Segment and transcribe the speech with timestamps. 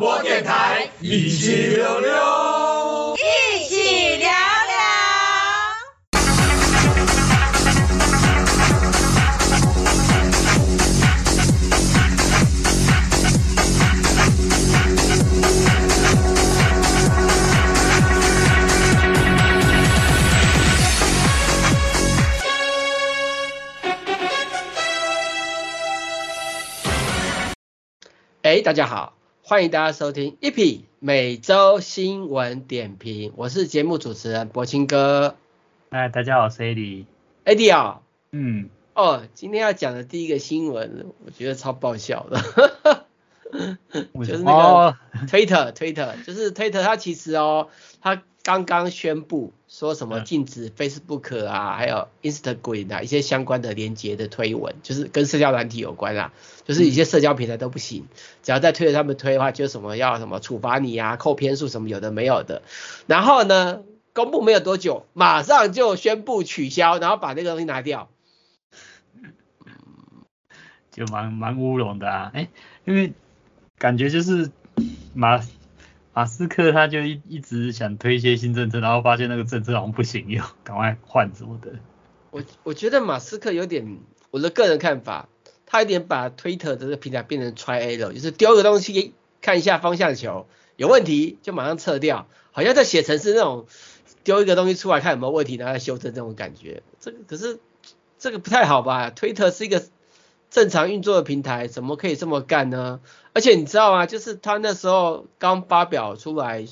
[0.00, 4.32] 播电台，一起溜溜，一起聊聊。
[28.42, 29.12] 哎，大家好，
[29.50, 35.34] 欢迎大家收听 EP 每周新闻点评，我是节目主持人柏青哥。
[35.88, 37.06] 哎，大家好，我是 Eddie。
[37.44, 38.00] Eddie 啊，
[38.30, 42.40] 嗯，哦，今天要讲的第一个新闻，我觉得超爆笑的，
[44.14, 47.70] 就是那个 Twitter，Twitter，就是 Twitter，它其实哦，
[48.00, 49.52] 它刚刚宣布。
[49.72, 56.32] 说什么禁止 Facebook 啊，还有 Instagram 啊一些相关的连接的推文，就是跟社交软体有关啊，
[56.64, 58.08] 就是一些社交平台都不行，
[58.42, 62.62] 只要在推特上面推的话，就什么要什么处罚你啊，扣篇数什么有的没有的。
[63.06, 63.82] 然后呢，
[64.12, 68.10] 公布没有多久，马上就宣布取消，然后把那个东西拿掉，
[70.90, 72.48] 就蛮蛮乌龙的啊，哎，
[72.84, 73.12] 因为
[73.78, 74.50] 感觉就是
[75.14, 75.40] 马。
[76.12, 81.72] 马斯克他就一一直想推一些新政策，然后发现那个政策好像不行，又赶快换什么的。
[82.30, 83.98] 我我觉得马斯克有点，
[84.30, 85.28] 我的个人看法，
[85.66, 93.66] 他有点把推特这个平台变成 try A 了，就是丢个东西看一下方向球，有问题就马上撤掉，好像在写程式那种
[94.24, 96.82] 丢一个东西出来看有没有问题，然后修正这种感觉。
[96.98, 97.60] 这个可是
[98.18, 99.10] 这个不太好吧？
[99.10, 99.82] 推特是一个。
[100.50, 103.00] 正常运作的平台怎么可以这么干呢？
[103.32, 104.06] 而且你知道吗？
[104.06, 106.66] 就是他那时候刚发表出来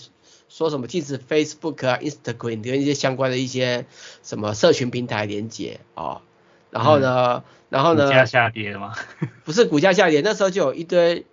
[0.49, 3.87] 说什么禁止 Facebook 啊、Instagram 跟一些相关的一些
[4.23, 6.23] 什么社群平台连接哦，
[6.71, 8.07] 然后呢，嗯、然后呢？
[8.07, 8.95] 股价下跌了吗？
[9.45, 11.25] 不是股价下跌，那时候就有一堆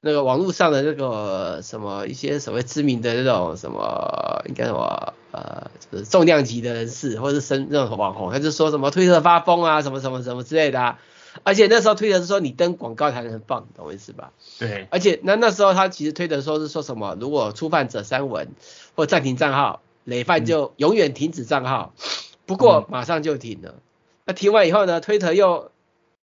[0.00, 10.98] 那个网络上的那个什么一些所谓知名的那种什么应该什么呃就是重量级的人士或者是生那种网红，他就说什么推特发疯啊什么什么什么之类的啊。
[11.42, 14.32] 而且那时候推特是说你登广告才能放，懂我意思吧？
[14.58, 14.86] 对。
[14.90, 18.48] 而且那那时候他其实推特说是说什么，如果触犯者删文
[18.94, 21.94] 或暂停账号，累犯就永远停止账号。
[21.96, 22.02] 嗯、
[22.46, 23.70] 不过马上就停了。
[23.70, 23.80] 嗯、
[24.26, 25.70] 那停完以后呢，推特又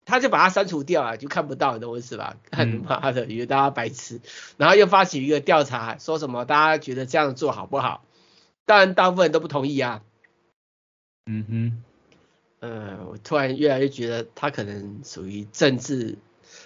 [0.06, 2.38] 他就把它删除掉了，就看不到，懂我意思吧？
[2.52, 4.22] 看妈的，以为大家白痴。
[4.58, 8.04] 然后又发起一个调查，说什么大家觉得这样做好不好？
[8.66, 10.02] 当然大部分人都不同意啊。
[11.26, 11.84] 嗯哼。
[12.68, 16.18] 嗯，我突然越来越觉得他可能属于政治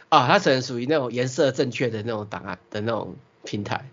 [0.08, 3.90] 啊，他可能属于那种颜色正确的那种档案的那种平台，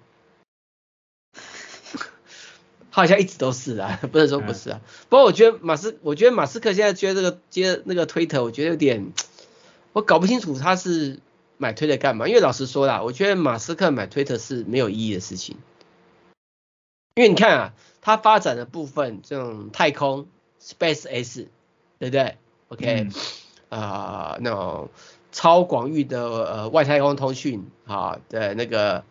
[2.92, 4.80] 他好像一直都是啊，不能说不是啊。
[4.84, 9.12] 嗯、不过我觉得马斯，我觉得马斯克现在接这个接那个推特，我觉得有点，
[9.92, 11.18] 我搞不清楚他是
[11.58, 12.28] 买推特干嘛。
[12.28, 15.56] 因为老实说啦，我觉得马斯克买推特是没有意义的事情，
[17.16, 20.28] 因为你看啊，他发展的部分这种太空
[20.62, 21.48] Space X。
[21.98, 22.36] 对不对
[22.68, 23.08] ？OK，
[23.68, 24.90] 啊、嗯呃，那种
[25.32, 29.04] 超广域的呃外太空通讯啊的那个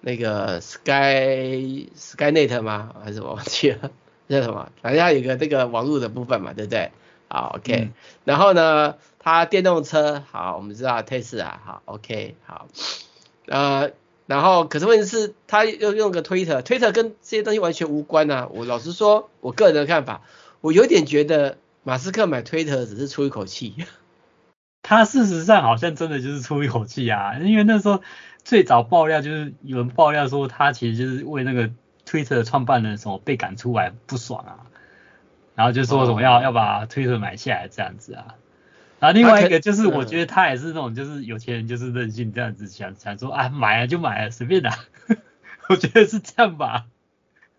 [0.00, 2.94] 那个 Sky SkyNet 吗？
[3.02, 3.90] 还是什么忘记了？
[4.28, 4.70] 叫什么？
[4.80, 6.90] 反正它有个这个网络的部分嘛，对不对？
[7.28, 7.92] 好，OK，、嗯、
[8.24, 12.66] 然后呢，它电动车，好，我们知道 Tesla，好，OK，好，
[13.46, 13.90] 呃，
[14.26, 18.48] 然后可是问题是，它又用个 Twitter，Twitter 跟这些东西完全无关啊。
[18.50, 20.22] 我老实说，我个人的看法，
[20.60, 21.56] 我有点觉得。
[21.84, 23.84] 马斯克买推特只是出一口气，
[24.82, 28.02] 他事实上好像真的就是出一口气啊，因为那时候
[28.44, 31.70] 最早爆料就是有人爆料说他其实就是为那个
[32.04, 34.66] 推特的创办人什么被赶出来不爽啊，
[35.54, 38.36] 然后就说什么要、哦、要把推特买下来这样子啊，
[39.00, 44.70] 然后另外一个就是我觉得他也是那种就是有钱人就是任性这样子想想说啊买了就买了随便的，
[45.68, 46.86] 我觉得是这样吧。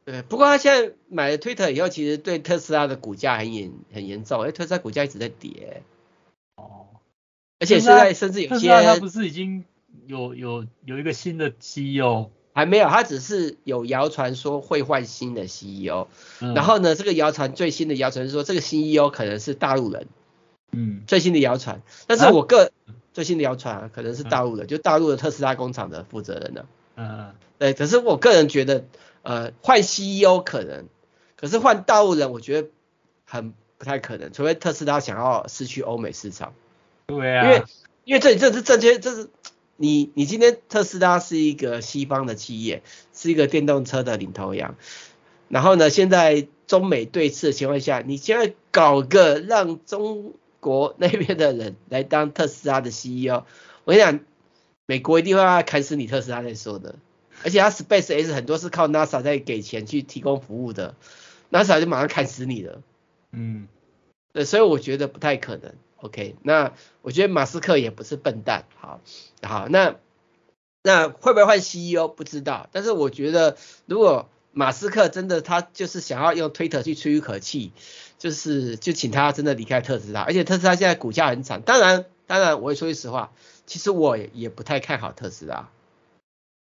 [0.06, 5.82] 对，不过他现在买了推特以后，其实对特斯拉的股价很严很严重，因为特斯拉股价一直在跌。
[6.56, 6.88] 哦，
[7.60, 9.64] 而且现在甚至有些他不是已经
[10.06, 12.32] 有有有一个新的 CEO？
[12.54, 16.10] 还没有，他只是有谣传说会换新的 CEO。
[16.42, 16.54] 嗯。
[16.54, 20.08] 然后呢，这个谣传最新的谣传是说这个新 CEO 可能是大陆人。
[20.74, 21.04] 嗯。
[21.08, 26.66] 最新的谣传，但是我个、啊、最新的谣传可能是大陆的，嗯、就大陆的特斯拉工厂的负责人呢。
[26.98, 27.34] 嗯。
[27.58, 28.84] 对，可是我个人觉得。
[29.24, 30.88] 呃，换 CEO 可能，
[31.36, 32.70] 可是换大陆人，我觉得
[33.26, 36.54] 很不太可能，除非特斯拉想要失去欧美市场。
[37.08, 37.64] 对啊，因为
[38.04, 39.30] 因为这这是正确，这是
[39.78, 42.84] 你你今天特斯拉是一个西方的企业，
[43.14, 44.76] 是一个电动车的领头羊，
[45.48, 53.46] 然后呢，现在中美对峙的情况下，你现在搞个让中国那边的人来当特斯拉的 CEO，
[53.86, 54.20] 我跟你讲，
[54.86, 56.96] 美国一定会要砍死你特斯拉再说的。
[57.44, 60.96] 而且它 Space X 很多是靠 NASA 在给钱去提供服务的
[61.52, 62.82] ，NASA 就马上砍死你了。
[63.32, 63.68] 嗯，
[64.32, 65.74] 对，所以我觉得不太可能。
[65.98, 68.66] OK，那我觉得马斯克也不是笨蛋。
[68.76, 69.00] 好，
[69.42, 69.96] 好，那
[70.84, 73.56] 那会不会换 CEO 不知道，但是我觉得
[73.86, 77.72] 如果马斯克真的他就是想要用 Twitter 去吹一口气，
[78.20, 81.62] 就是就请他真的离开特斯拉，而且特斯拉现在股价很惨。
[81.62, 83.32] 当然，当然我也说句实话，
[83.66, 85.70] 其实我也不太看好特斯拉。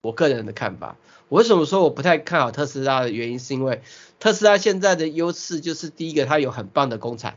[0.03, 0.97] 我个人的看法，
[1.29, 3.83] 我为什么说我不太看好特斯拉的原因，是因为
[4.19, 7.37] 特斯拉现在的优势就是第一个，它有很棒的工厂，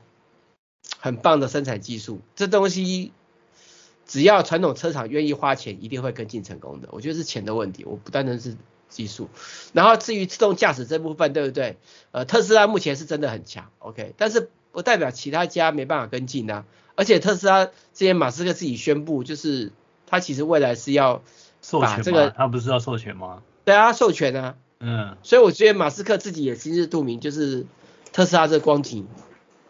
[0.98, 3.12] 很棒的生产技术，这东西
[4.08, 6.90] 只要传统车厂愿意花钱，一定会跟进成功的。
[6.92, 8.58] 我觉得是钱的问题，我不单单是
[8.90, 9.30] 技术。
[9.74, 11.78] 然后至于自动驾驶这部分，对不对？
[12.10, 16.66] 呃，特斯拉目前是真的很强，OK，但是不代表其他家没办法跟进啊。
[16.96, 19.72] 而且特斯拉之前马斯克自己宣布，就是
[20.08, 21.22] 他其实未来是要。
[21.68, 23.42] 授权这个他不是要授权吗？
[23.64, 24.56] 对啊，授权啊。
[24.80, 25.18] 嗯。
[25.24, 27.66] 所以我觉得马斯克自己也心知肚明，就是
[28.14, 29.08] 特斯拉这个光景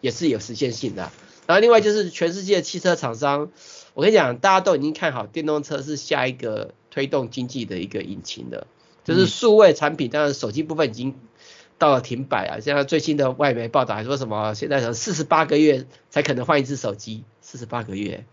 [0.02, 1.10] 也是有实现性的。
[1.46, 3.50] 然后另外就是全世界汽车厂商，
[3.94, 8.66] 我跟你讲，大家都已经看好电动车是下一个推动经济的一个引擎的，
[9.02, 11.14] 就是数位产品，当然手机部分已经
[11.78, 12.60] 到了停摆啊。
[12.60, 18.26] 现在最新的外媒报道还说什么，现在四十八个月才可能换一只手机，四十八个月，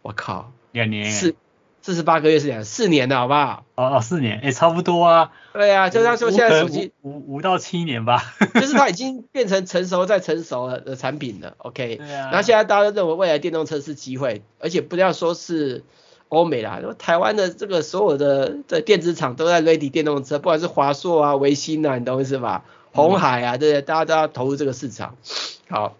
[0.00, 1.10] 我靠，两年。
[1.10, 1.34] 是。
[1.82, 3.64] 四十八个月是两四年的好不好？
[3.74, 5.32] 哦哦，四年，哎、欸，差不多啊。
[5.52, 8.22] 对啊，就像说现在手机五五到七年吧，
[8.54, 11.54] 就是它已经变成成熟再成熟了的产品了。
[11.58, 12.30] OK，对啊。
[12.30, 15.82] 然后现在大家都认为未来电动车是机会，而且不要说是
[16.28, 22.64] 欧美啦，台湾的这个所有的的电子厂都在 ready 电动车，不管是华硕啊、维新啊，你懂我意思吧？
[22.92, 23.82] 红海啊，对不对？
[23.82, 25.16] 大家都要投入这个市场。
[25.68, 25.96] 好，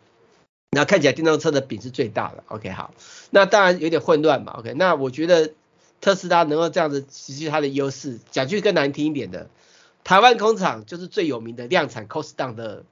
[0.70, 2.44] 那看起来电动车的饼是最大的。
[2.46, 2.94] OK，好，
[3.30, 4.54] 那当然有点混乱嘛。
[4.58, 5.50] OK，那我觉得。
[6.02, 9.48] 特斯拉能够这样子持续它的优势，讲句更难听一点的，
[10.02, 12.84] 台湾工厂就是最有名的量产 cost down 的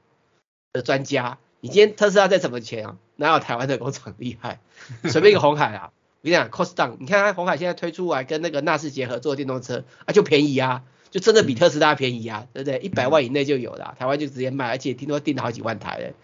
[0.73, 1.39] 的专家。
[1.61, 4.61] 你今天特斯拉再怎么钱啊，哪有台湾的工厂厉害？
[5.11, 5.91] 随便一个红海啊，
[6.23, 12.79] 我跟你讲 cost down，你看红海现在推出来跟那个纳智捷合作电动车啊，就便宜啊，就真的比特斯拉便宜啊，对不对？
[12.79, 16.15] 一百万以内就有了，台湾就直接卖，而且听说订了好几万台嘞。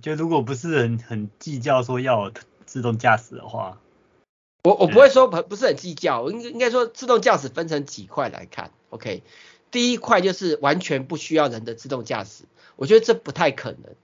[0.00, 2.32] 就如果不是很很计较说要
[2.64, 3.78] 自动驾驶的话。
[4.66, 9.22] 我我不会说不不是很计较，我应应该说自动驾驶分成几块来看，OK，
[9.70, 12.42] 第一块就是完全不需要人的自动驾驶，
[12.74, 13.94] 我觉得这不太可能，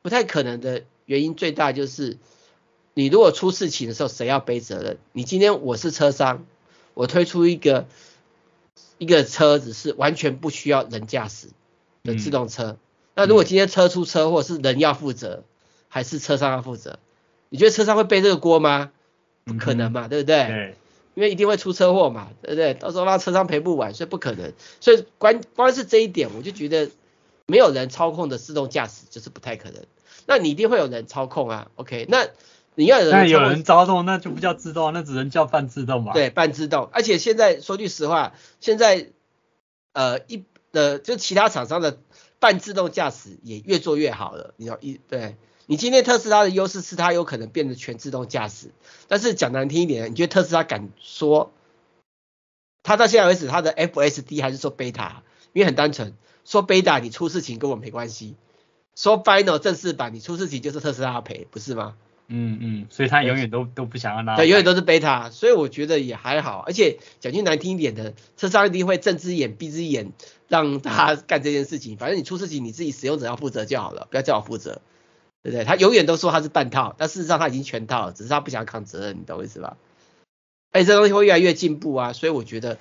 [0.00, 2.18] 不太可能的原因最大就是，
[2.94, 4.98] 你如果出事情的时候谁要背责任？
[5.10, 6.46] 你今天我是车商，
[6.94, 7.88] 我推出一个
[8.98, 11.48] 一个车子是完全不需要人驾驶
[12.04, 12.76] 的自动车，
[13.16, 15.42] 那如果今天车出车祸是人要负责
[15.88, 17.00] 还是车商要负责？
[17.48, 18.92] 你觉得车商会背这个锅吗？
[19.44, 20.46] 不可能嘛，嗯、对不对？
[20.46, 20.74] 对，
[21.14, 22.74] 因为一定会出车祸嘛，对不对？
[22.74, 24.52] 到时候让车商赔不完，所以不可能。
[24.80, 26.90] 所以关光是这一点，我就觉得
[27.46, 29.82] 没有人操控的自动驾驶就是不太可能。
[30.26, 32.06] 那你一定会有人操控啊，OK？
[32.08, 32.28] 那
[32.74, 36.12] 你要有人，那有人操控，那就不叫自动，那只能叫半自动嘛。
[36.12, 36.88] 对，半自动。
[36.92, 39.08] 而且现在说句实话，现在
[39.92, 41.98] 呃一呃就其他厂商的
[42.38, 45.36] 半自动驾驶也越做越好了，你要一对。
[45.66, 48.70] 你今天特斯拉的优势是它有可能变得全自动驾驶，
[49.08, 51.52] 但是讲难听一点，你觉得特斯拉敢说，
[52.82, 55.12] 它到现在为止它的 FSD 还是说 Beta？
[55.52, 56.14] 因为很单纯，
[56.44, 58.34] 说 Beta 你出事情跟我没关系，
[58.96, 61.94] 说 Final 正式版你出事情就是特斯拉要赔，不是吗？
[62.28, 70.12] 嗯嗯，所以他永远都都不想要拿，对，永远都是 Beta，所以我觉得也还好，而且讲句难听一点的，特斯拉一定会睁只眼闭只眼
[70.48, 74.80] 让他干这件事情，反正你出事情你自己使用者要负责就好了，不要叫我负责。
[75.42, 75.64] 对不对？
[75.64, 79.76] 他永远都说他是半套，但事实上他已经全套了，只是他不想扛责任，你懂我意思吧？
[80.70, 82.78] 哎，这东西会越来越进步啊，所以我觉得，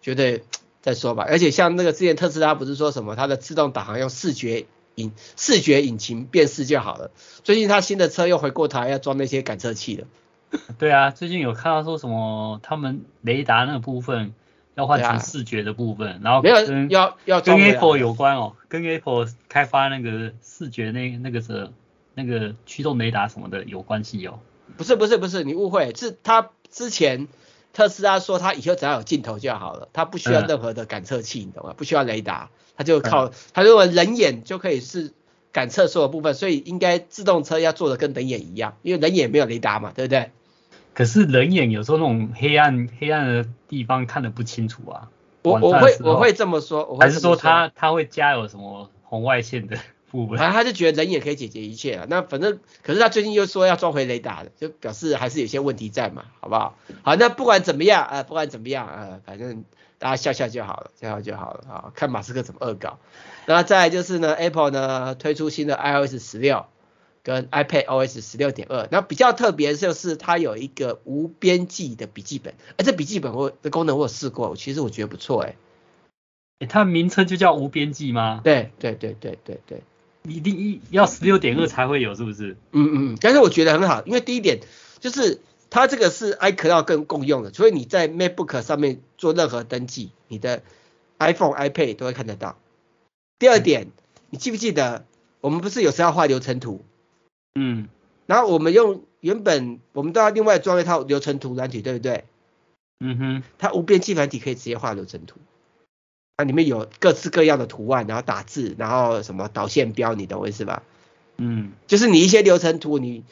[0.00, 0.44] 绝对
[0.80, 1.24] 再说吧。
[1.26, 7.10] 而且像那个之前特斯拉不是说什么，它的自动导航用视觉引视觉引擎辨识就好了。
[7.42, 10.06] 最近他新的车又回过头要装那些感测器了。
[10.78, 14.34] 对啊，最近有看到说什么，他们雷达那个部分
[14.74, 21.70] 要换成视觉的部分，啊、然后没有要要跟 Apple 有关哦，跟 Apple 开发那个视觉那那个是。
[22.16, 24.40] 那个驱动雷达什么的有关系哦？
[24.78, 27.28] 不是不是不是，你误会，是他之前
[27.74, 31.74] 特斯拉说他以后只要有镜头就好了，他不需要任何的感测器，嗯、你懂吗？
[31.76, 35.12] 不需要雷达，他就靠、嗯、他认为人眼就可以是
[35.52, 40.30] 感测所有部分，所以应该自动车要做的跟人眼一样，因为人眼没有雷达嘛，对不对？
[40.94, 45.10] 可是人眼有时候那种黑暗黑暗的地方看得不清楚啊。
[45.42, 49.76] 我我会我会这么说，我会这么说，还是说他他会加有什么红外线的？
[50.10, 50.38] 副本。
[50.38, 52.06] 反正他就觉得人也可以解决一切啊。
[52.08, 56.78] 那反正，可是他最近又说要装回雷达了，就表示还是有些问题在嘛，好不好？
[57.02, 59.64] 好，那不管怎么样，呃，不管怎么样，呃，反正
[59.98, 61.92] 大家笑笑就好了，笑笑就好了啊。
[61.94, 62.98] 看马斯克怎么恶搞。
[63.46, 66.66] 那再来就是呢，Apple 呢推出新的 iOS 十六
[67.22, 75.56] 跟 iPad OS 十六点二，那比较特别就是它有一个无边际的笔记本，而这笔记本我的功能我有试过，其实我觉得不错哎、欸。
[76.60, 78.40] 欸、它名称就叫无边际吗？
[78.44, 79.82] 对对对对对对，
[80.28, 82.56] 一定一要十六点二才会有，是不是？
[82.72, 84.60] 嗯嗯，但是我觉得很好，因为第一点
[85.00, 85.40] 就是
[85.70, 90.62] 它这个是 iCloud 跟共用的，所以你在 MacBook 上面做任何登记，你的
[91.18, 92.58] iPhone、iPad 都会看得到。
[93.38, 93.88] 第二点，
[94.30, 95.04] 你记不记得
[95.40, 96.84] 我们不是有时候要画流程图？
[97.54, 97.88] 嗯，
[98.26, 102.24] 然后我们用原本我们都要另外装一套流程图软体，对不对？
[103.00, 105.38] 嗯哼，它无边际软体可以直接画流程图，
[106.36, 110.82] 它里面有各式各样的图案，然后打字，然后什么导线标，你懂我意思吧？
[111.38, 113.24] 嗯，就是你一些流程图，你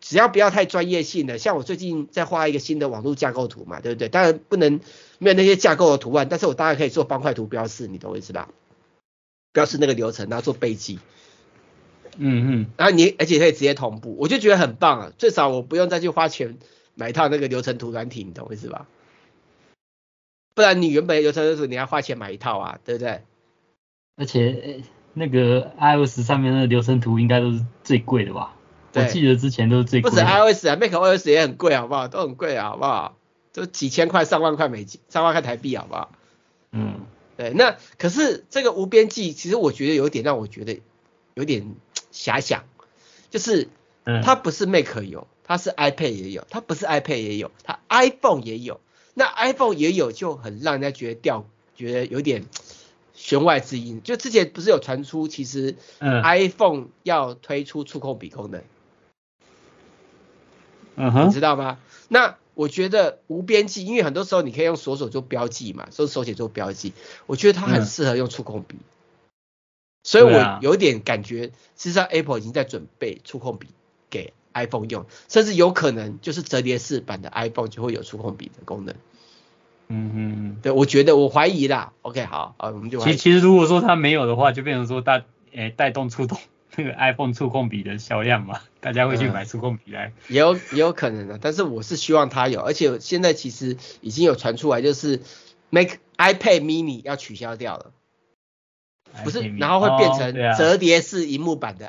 [0.00, 4.08] 只要不要太专业性的，像我最近在画一个新的网络架构图嘛，对不对？
[4.08, 4.80] 当然不能
[5.18, 8.48] 没有那些架构的图案，但是我当然可以做方块图标示，你懂我意思吧？
[9.52, 10.98] 标示那个流程，然后做背记，
[12.16, 15.12] 嗯嗯，然后你而且可以直接同步，我就觉得很棒啊！
[15.16, 16.58] 最少我不用再去花钱
[16.94, 18.86] 买一套那个流程图软体，你懂我意思吧？
[20.54, 23.22] 不然你原本流程图你要花钱买一套啊，对不对？
[24.16, 24.82] 而且
[25.14, 28.56] 那个 iOS 上面的流程图应该都是最贵的吧？
[28.94, 30.16] 我记得之前都是最贵的。
[30.16, 32.08] 不止 iOS 啊，macOS 也很贵，好不好？
[32.08, 33.16] 都很贵啊，好不好？
[33.52, 36.12] 都几千块、上万块美金、上万块台币，好不好？
[36.72, 37.00] 嗯。
[37.34, 40.80] 对，那可是这个无边际，其实我觉得有点让我觉得
[41.32, 41.74] 有点
[42.12, 42.64] 遐想，
[43.30, 43.68] 就是
[44.22, 48.80] 它不是 Mac 有，它是 iPad 也有，它不是 iPad 也有，它 iPhone 也有，
[49.14, 52.44] 那 iPhone 也有就很让人家觉得掉，觉得有点
[53.14, 54.00] 弦外之音。
[54.02, 58.62] 就之前不是有传出，其实 iPhone 要推出触控笔功能，
[60.96, 61.78] 嗯哼，你知道吗？
[62.08, 66.92] 那我觉得无边际，因为很多时候你可以用锁手做标记嘛，用手写做标记，
[67.26, 68.84] 我觉得它很适合用触控笔，嗯、
[70.02, 73.68] 所以我有点感觉，事实上 Apple 已经在准备触控笔
[74.10, 78.94] 给 iPhone 用，甚至有可能就是折叠式版的 iPhone 就会有触控笔的功能。
[79.88, 81.92] 嗯嗯嗯，对，我觉得我怀疑啦。
[82.02, 86.38] OK，好，啊，我们就其其实如果说它没有的话，就变成说带诶、欸、带动触动。
[86.74, 95.20] 那个 iPhone 触控笔的销量嘛，大家会去买触控笔来，也有也有可能的，但是我是希望它有，而且现在其实已经有传出来，就是
[95.68, 97.92] Make iPad Mini 要取消掉了，
[99.22, 101.86] 不是，然后会变成折叠式荧幕版的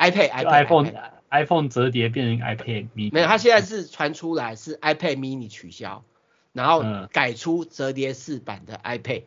[0.00, 6.02] iPad，iPhone，iPad，iPhone，iPhone 折叠变成 iPad Mini，没有，它现在是传出来是 iPad Mini 取消，
[6.52, 9.22] 然后改出折叠式版的 iPad，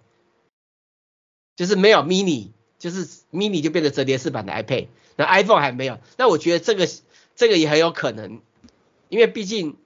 [1.55, 2.49] 就是没有 Mini。
[2.79, 6.85] 就是 mini 就变成折叠式版的 iPad，那 iPhone 还没有，那我觉得这个
[7.33, 8.41] 这个也很有可能，
[9.07, 9.77] 因为毕竟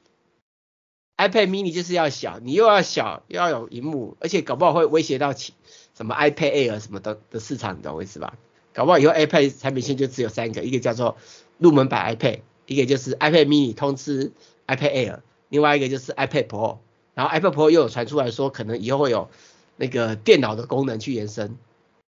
[1.16, 5.54] iPad mini 就是要小，你又要小又要有荧幕，而且搞不好会威胁到其
[5.96, 8.34] 什么 iPad Air 什么的的市场，你懂我意思吧？
[8.78, 11.18] 搞不好以后 iPad 产品线就只有三个，一个叫做
[11.58, 14.32] 入门版 iPad，一个就是 iPad mini 通知
[14.68, 15.20] iPad Air，
[15.50, 16.78] 另外一个就是 iPad Pro，
[17.16, 19.32] 然后 iPad Pro 又有传出来说可能以后会有
[19.78, 21.58] 那个电脑的功能去延伸。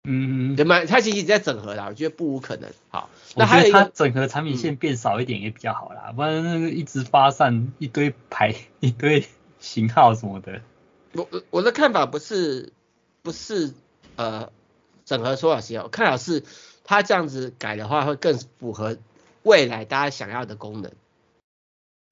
[0.05, 0.85] 嗯，对吗？
[0.85, 2.71] 它其实在整合啦，我觉得不无可能。
[2.91, 9.27] 好，那还有一个它整合产品线变少一点也比较好啦，嗯、不然那个一直发散一堆牌 一堆
[9.61, 10.61] 型号什么的。
[11.15, 12.71] 我我的看法不是
[13.23, 13.73] 不是
[14.17, 14.51] 呃
[15.11, 16.45] 整合说老实话，我看好是
[16.85, 18.97] 它这样子改的话会更符合
[19.43, 20.93] 未来大家想要的功能。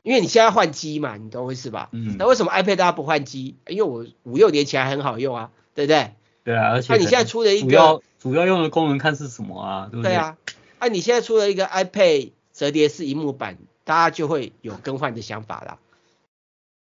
[0.03, 1.91] 因为你现在换机嘛，你懂我意思吧？
[1.93, 2.17] 嗯。
[2.19, 3.55] 那为什么 iPad 大家不换机？
[3.69, 6.13] 因为我五六年前还很好用啊，对不对？
[6.43, 9.89] 对啊，而且那你现在出了一个主要主要用的功能看是什么啊？
[9.93, 10.11] 对不对？
[10.11, 10.37] 对啊，
[10.81, 15.79] 那你现在出了一个 iPad 折叠式荧幕版，大家就会有更换的想法啦。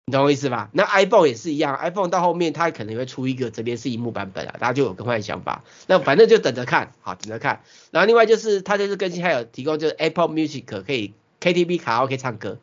[0.05, 0.69] 你懂我意思吧？
[0.73, 5.63] 那 iPhone 也是一样，iPhone 到后面它可能会出一个折叠式荧幕版本啊，大家就有更换的想法。
[5.85, 7.61] 那反正就等着看，好，等着看。
[7.91, 12.57] 然后另外就是它这次更新还有提供就是 Apple Music 可以 KTV 卡拉 OK 唱歌，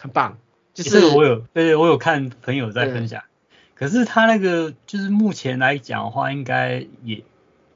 [0.00, 0.38] 很棒。
[0.74, 3.22] 就是我有对对，我有看朋友在分享。
[3.74, 7.22] 可是它那个就是目前来讲的话，应该也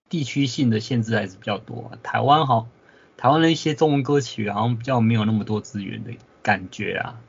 [0.08, 1.92] 地区性的限制还是比较多。
[2.02, 2.66] 台湾好，
[3.16, 6.10] 台湾的一些中文歌曲好像比较没有那么多资源的
[6.42, 7.20] 感觉啊。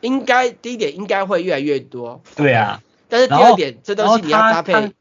[0.00, 2.22] 应该第一点应该会越来越多。
[2.36, 2.82] 对啊。
[3.08, 4.92] 但是第二点，这东西你要搭配。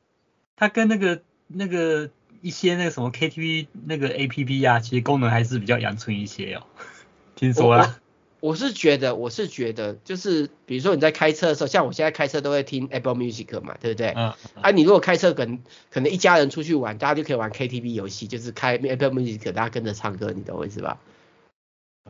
[0.56, 2.10] 它跟那个那个
[2.42, 6.64] 一些那个什么 KTV 那个 APP 啊，其实功能还是比较阳春一些哦。
[7.36, 8.00] 听说啦。
[8.40, 14.14] 我是觉得，我是觉得，就是比如说你在开车的时候，像我现在开车都会听 Apple Music 嘛，对不对？
[14.16, 14.32] 嗯。
[14.62, 15.60] 啊，你如果开车可能
[15.92, 21.00] 可能一家人出去玩，大家就可以玩 KTV 游戏，就是开 Apple Music，大家跟着唱歌，你懂我意思吧？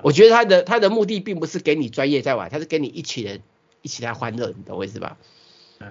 [0.03, 3.41] 我觉得他的他的目的并不是给你专业在玩，他是给你一起人
[3.81, 5.17] 一起来欢乐，你懂我意思吧？
[5.79, 5.87] 嗯。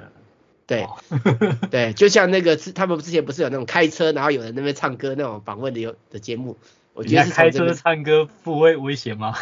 [0.66, 0.84] 对，
[1.70, 6.56] 对，就像那个他们之前不是有那种开车，然后有人那边唱歌那种访问的有的节目，
[6.92, 9.36] 我觉得是开车唱歌不会危险吗？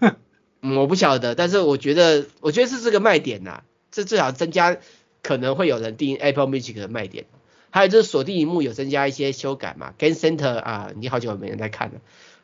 [0.62, 4.78] 嗯，我不晓得，但是我觉得，我觉得是这个卖点呐，这至少增加
[5.22, 7.26] 可能会有人订 Apple Music 的卖点。
[7.72, 12.00] 还有就是锁定荧幕有增加一些修改嘛，Game Center 啊，你好久没人在看了。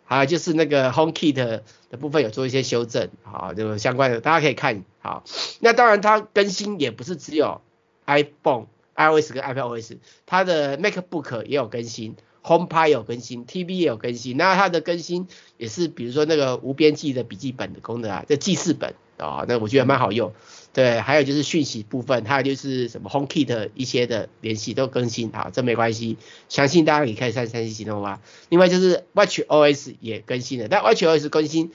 [0.07, 1.63] 还有就是那个 Home Kit 的
[2.01, 4.83] 部分有做一些修正，好，就相关的大家可以看。
[5.01, 5.25] 好，
[5.61, 7.61] 那当然它更新也不是只有。
[8.09, 9.97] iPhone、iOS 跟 iPadOS，
[10.27, 14.37] 它的 MacBook 也有更新，HomePod 有更新，TV 也有更新。
[14.37, 20.33] 那它的更新也是，比如说那个无边际的笔记本的功能啊，这记事本啊、那我觉得蛮好用。
[20.76, 26.18] 对，还有就是讯息部分，还有就是什么 HomeKit 一些的联系都更新，好，这没关系，
[26.50, 28.21] 相信大家也可以看三 C 行动吧。
[28.50, 31.73] 另外就是 WatchOS 也更新了，但 WatchOS 更新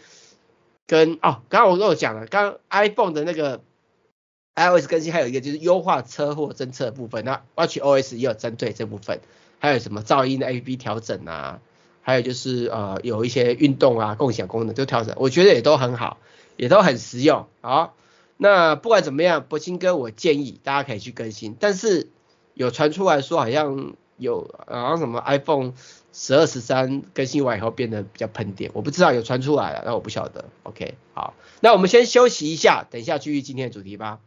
[0.86, 3.62] 跟哦，刚刚我都有讲了，刚 iPhone 的那个。
[4.54, 9.22] iOS 更新还有一个就是优化车祸侦测部分，那 WatchOS 也有针对这部分，
[9.60, 11.62] 还有什么噪音的 APP 调整啊，
[12.02, 16.18] 还有就是呃有一些运动啊共享功能都调整，我觉得也都很好，
[16.58, 17.48] 也都很实用。
[17.62, 17.96] 好，
[18.44, 22.10] 那不管怎么样，博青哥我建议大家可以去更新，但是
[22.56, 25.74] 有传出来说好像有好像什么 iPhone
[26.12, 30.46] 十二十三更新完以后变得比较喷点，我不知道有传出来了，那我不晓得。
[30.64, 34.18] OK，好，那我们先休息一下，等一下继续今天的主题吧。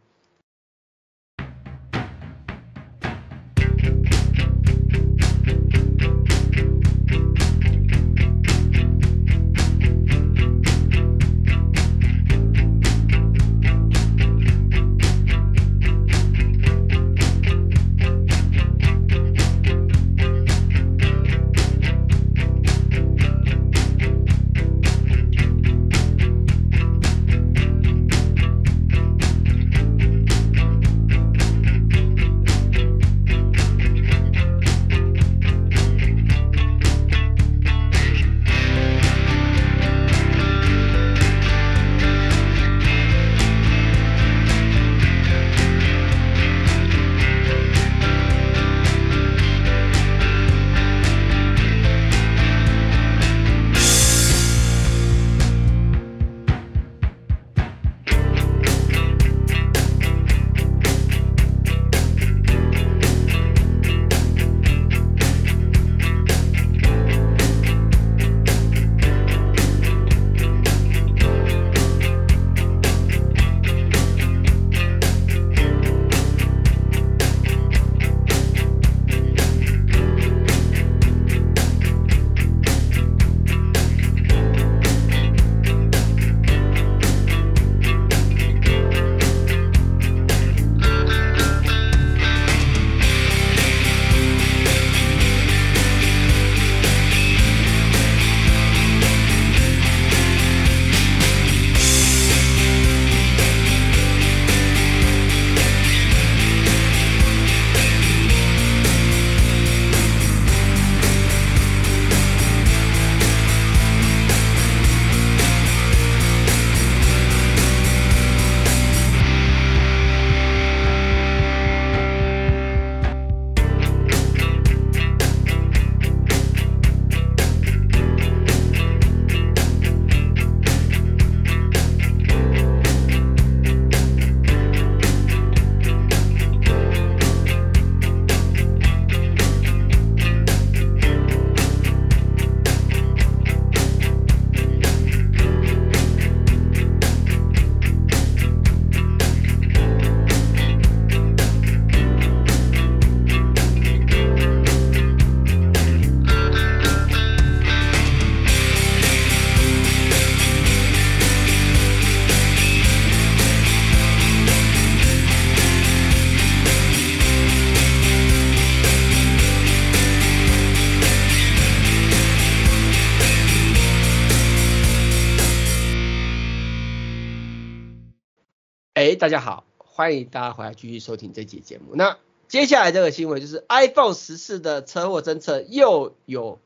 [179.25, 181.95] 大家好，欢迎大家回来继续收听这期节目。
[181.95, 186.59] 那接下来这个新闻就是 iPhone 十四的车祸侦测又有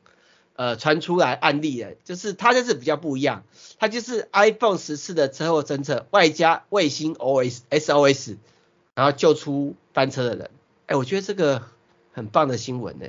[0.56, 3.44] 呃传出来案例了，就是它这次比较不一样，
[3.78, 8.36] 它就是 iPhone 十四的车祸侦测外加卫星 OS SOS，
[8.94, 10.50] 然后救出翻车的人。
[10.84, 11.62] 哎，我觉得这个
[12.12, 13.06] 很棒的新闻呢。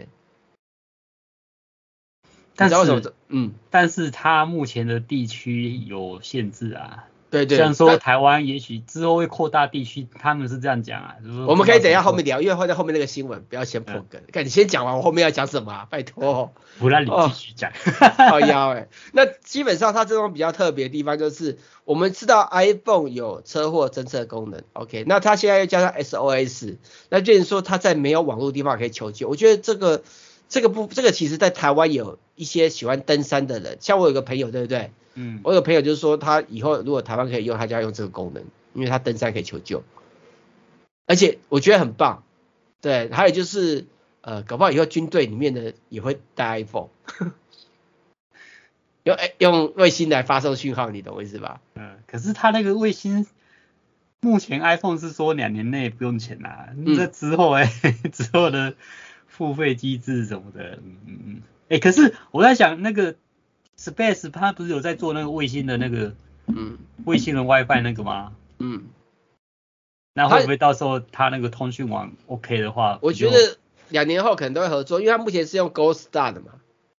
[2.55, 7.09] 但是，嗯，但是它目前的地区有限制啊。
[7.31, 11.15] 对对，像说台湾也许之后会扩大地区，他们是这样讲啊。
[11.23, 14.21] 就是、我们可以等一下后面聊，因为会在后面那个新闻，不要先破梗。
[14.33, 15.87] 看、嗯、你先讲完，我后面要讲什么、啊？
[15.89, 17.71] 拜托，不让你继续讲。
[18.29, 26.75] 好呀哎，那基本上它这种比较特别的地方就是，我们知道 iPhone 有车祸侦测功能，OK，那它现在又加上 SOS，
[27.09, 29.29] 那就是说它在没有网络的地方可以求救。
[29.29, 30.03] 我觉得这个
[30.51, 34.91] 这个不，这个其实在台湾有一些喜欢登山的人，像我有个朋友，对不对？
[35.13, 39.81] 嗯，我有朋友就是说，他以后如果台湾可以用，他就要用这个功能，因为他登山可以求救，
[41.07, 42.23] 而且我觉得很棒。
[42.81, 43.85] 对，还有就是，
[44.19, 46.89] 呃，搞不好以后军队里面的也会带 iPhone，
[49.03, 51.61] 用用卫星来发送讯号，你懂我意思吧？
[51.75, 53.25] 嗯，可是他那个卫星，
[54.19, 58.75] 目前 iPhone 是说两年内不用钱啦、啊，那、嗯、之后哎、欸， 之后的
[59.31, 63.15] 付费机制什么的，嗯嗯嗯，哎、欸，可是我在想那个。
[63.77, 66.13] Space 它不是有在做那个卫星的那个，
[66.45, 68.31] 嗯，卫星的 WiFi 那个吗？
[68.59, 68.83] 嗯，
[70.13, 73.57] 那会不会到时候它那个通讯网 OK 的话，我觉得
[73.89, 76.51] 两年后可能都会合作，因为它目前是用 Globalstar 的嘛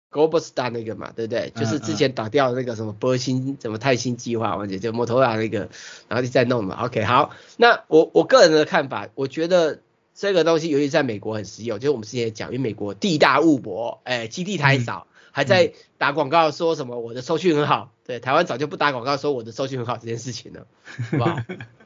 [0.09, 1.51] ，Globalstar 那个嘛，对不对？
[1.55, 5.69] 就是之前打掉那个什么波星什么泰星计划，完全就摩托罗拉那个，
[6.07, 6.85] 然后就再弄嘛。
[6.85, 9.81] OK，好，那我我个人的看法，我觉得
[10.21, 15.07] 这个东西尤其在美国很实用，就是我们之前讲，因为美国地大物博，哎，基地太少。
[15.07, 20.67] 嗯还在打广告说什么我的收讯很好，对，台湾早就不打广告说我的收讯很好这件事情了，
[21.10, 21.38] 好不好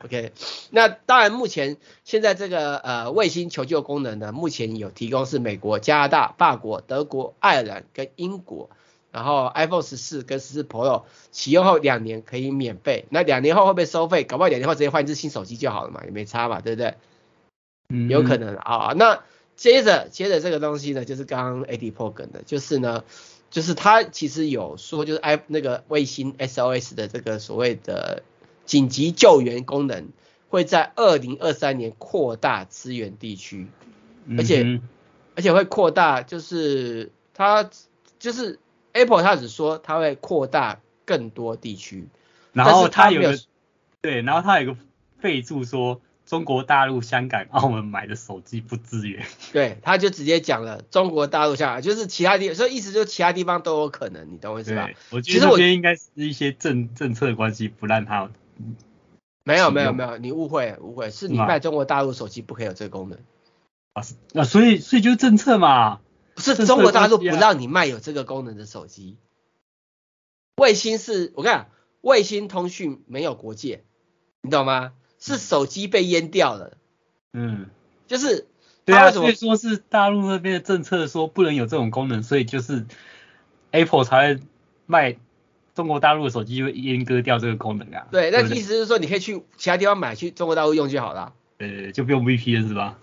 [0.04, 0.32] ？OK，
[0.71, 8.71] 那当然目前现在这个呃卫星求救功能呢，目前有提供是美国、加拿大、法国、德国、爱尔兰跟英国，
[9.12, 14.24] 然后 iPhone 十四跟十四 Pro 启用后两年可以免费，那两年后会不会收费？
[14.24, 16.95] 搞不好两年后直接换一支新手机就好了嘛，也没差嘛，对不对？
[17.89, 18.93] 嗯，有可能啊、哦。
[18.95, 19.24] 那
[19.56, 23.04] 接着接着这个东西呢，就是刚刚 AD 破梗的，就是呢。
[23.52, 28.24] 就是他其实有说，就是 i 那个卫星 SOS 的这个所谓的
[28.65, 30.10] 紧急救援功能，
[30.50, 33.67] 会在二零二三年扩大支援地区，
[34.38, 34.82] 而且、嗯、
[35.38, 37.69] 而且会扩大，就是它
[38.19, 38.60] 就是
[38.91, 42.10] Apple 它只说它会扩大更多地区，
[42.52, 43.38] 然后它有个
[44.02, 44.80] 对，然后它有个
[45.21, 46.02] 备注说。
[46.26, 49.26] 中国大陆、香港、澳门买的手机不支援。
[49.54, 54.90] 对，他就直接讲了，中国大陆、香港就是其他地，所以意思就是其他地方都有可能，你懂我意思吧？
[55.12, 58.30] 我觉得应该是一些政政策的关系，不让他。
[59.44, 63.20] 没有没有没有，你误会误会，是你卖中国大陆手机不可以有这个功能。
[63.94, 64.02] 啊，
[64.34, 66.00] 那所以所以就是政策嘛，
[66.34, 69.18] 不是中国大陆不让你卖有这个功能的手机。
[70.56, 71.68] 卫星是我跟你讲，
[72.02, 73.84] 卫星通讯没有国界，
[74.42, 74.94] 你懂吗？
[75.26, 76.78] 是手机被淹掉了，
[77.34, 77.66] 嗯，
[78.06, 78.46] 就是
[78.86, 82.86] 对啊，所以说是大陆那边的政策说不能有这种功能，所以就是
[83.72, 84.42] Apple 才会
[84.86, 85.18] 卖
[85.74, 88.06] 中国大陆的手机，会阉割掉这个功能啊。
[88.12, 91.34] 对，那意思就是说你可以去其他地方买，去中国大陆用就好了。
[91.58, 93.00] 呃，就不用 VPN 是吧？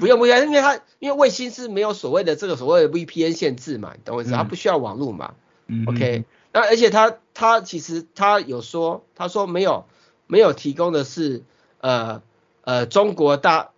[0.00, 4.32] 不 用不用，因为它因为卫星是没有所谓的这个所谓的 VPN 限制嘛，你懂我意思？
[4.32, 5.34] 它不需要网络嘛。
[5.68, 5.84] 嗯。
[5.86, 9.86] OK，那而且它它其实它有说，他说没有
[10.26, 11.44] 没有提供的是。
[11.80, 12.22] 呃
[12.62, 13.72] 呃，中国大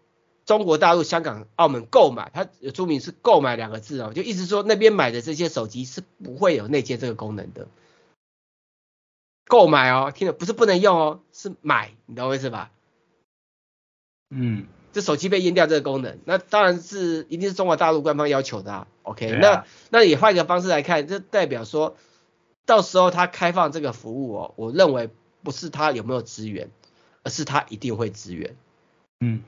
[0.45, 7.69] 中国大陆、香港、澳门购买，它有注明是购买两个字哦，就意思说那边买的这些手机是不会有内建这个功能的。
[9.47, 12.71] 购买哦，听着不是不能用哦，是买，你懂我意思吧？
[14.31, 18.87] 嗯，这手机被阉掉这个功能，那当然是一定是中国大陆官方要求的啊。
[19.03, 21.97] OK，啊那那也换一个方式来看，这代表说
[22.67, 25.11] 到时候它开放这个服务哦，我认为
[25.43, 26.71] 不是它有没有资源。
[27.23, 28.57] 而是他一定会支援，
[29.21, 29.43] 嗯，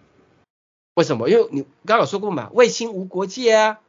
[0.95, 1.29] 为什么？
[1.29, 3.81] 因为你刚刚有说过嘛，卫星无国界啊。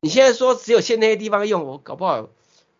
[0.00, 2.28] 你现在说只有限那些地方用，我搞不好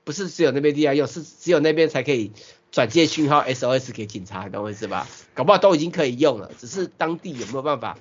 [0.03, 2.33] 不是只有那边地方用，是只有那边才可以
[2.71, 5.09] 转接讯号 SOS 给警察，懂我意思吧？
[5.35, 7.97] 搞不好都已经可以用了，只是当地有没有办法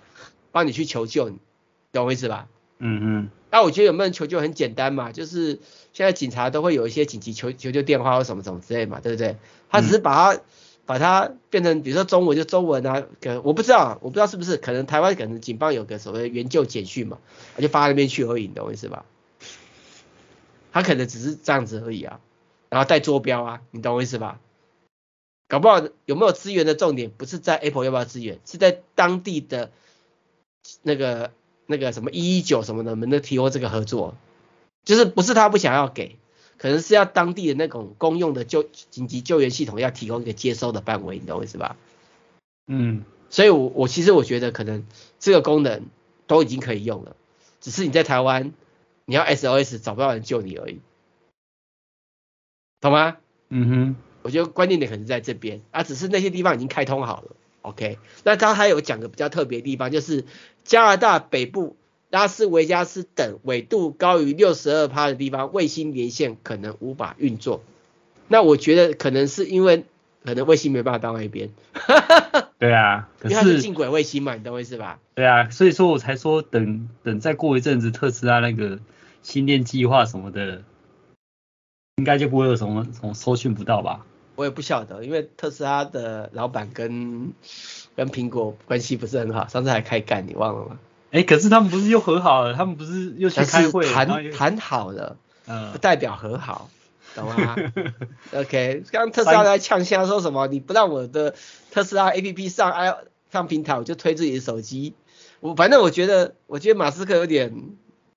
[0.51, 1.31] 帮你去求救，
[1.93, 2.49] 懂我意思吧？
[2.79, 3.29] 嗯嗯。
[3.51, 5.59] 那我觉得有没有人求救很简单嘛，就是
[5.93, 9.37] 现在警察都会有一些紧急求求救电话或什么什么之类嘛，对不对？
[9.69, 10.41] 他只是把它。
[10.85, 17.19] 把它变成，比如说中文就中文啊，可我不知道，我不知道是不是，可能台湾可能警方有个所谓援救简讯嘛，
[17.55, 19.05] 他就发那边去而已，你懂我意思吧？
[20.71, 22.19] 他可能只是这样子而已啊，
[22.69, 24.39] 然后带坐标啊，你懂我意思吧？
[25.47, 29.71] 搞不好有没有资源的重点不是在 Apple 要不要资源，是在当地的
[30.81, 31.31] 那个
[31.67, 34.15] 那个什么一一九什么的能不能提供这个合作，
[34.83, 36.17] 就是不是他不想要给，
[36.63, 41.75] 可能是要当地的那种公用的救紧急救援系统要提供一个接收的范围，你懂我意思吧？
[42.67, 44.85] 嗯，所以我我其实我觉得可能
[45.19, 45.87] 这个功能
[46.25, 47.17] 都已经可以用了，
[47.59, 48.53] 只是你在台湾
[49.03, 50.79] 你要 SOS 找不到人救你而已，
[52.79, 53.17] 懂吗？
[53.49, 57.35] 嗯哼，我觉得关键点可能在这边啊，只是那些地方已经开通好了。
[57.61, 60.23] OK，那刚刚还有讲个比较特别的地方，就是
[60.63, 61.75] 加拿大北部
[62.13, 67.63] 拉斯维加斯等纬度高于六十二趴的地方，卫星连线可能无法运作。
[68.27, 69.85] 那我觉得可能是因为
[70.23, 71.49] 可能卫星没办法到那边。
[72.59, 74.99] 对啊，可是，因为它是近轨卫星嘛，你懂我意思吧？
[75.15, 78.77] 对啊，所以说我才说等等再过一阵子特斯拉那个
[79.23, 80.61] 新店计划什么的，
[81.95, 84.05] 应该就不会有什么什么搜寻不到吧？
[84.35, 87.33] 我也不晓得，因为特斯拉的老板跟
[87.95, 90.79] 跟苹果关系不是很好，上次还开干，你忘了吗？
[91.13, 92.55] 哎、欸，可是他们不是又和好了？
[92.55, 96.71] 他们不是又去开会谈谈好了，嗯，不代表和好，
[97.13, 97.55] 懂吗？
[98.33, 100.47] OK，刚刚特斯拉在呛声说什么？
[100.47, 101.35] 你不让我的
[101.69, 102.95] 特斯拉 APP 上 i
[103.31, 104.95] 上平台，我就推自己的手机。
[105.39, 107.53] 我反正我觉得，我觉得马斯克有点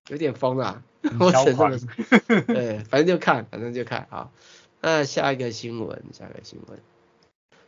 [0.07, 0.81] 有点疯啊，
[1.19, 2.41] 我只能这么说。
[2.47, 4.29] 对，反正就看，反正就看啊。
[4.81, 6.79] 那下一个新闻，下一个新闻，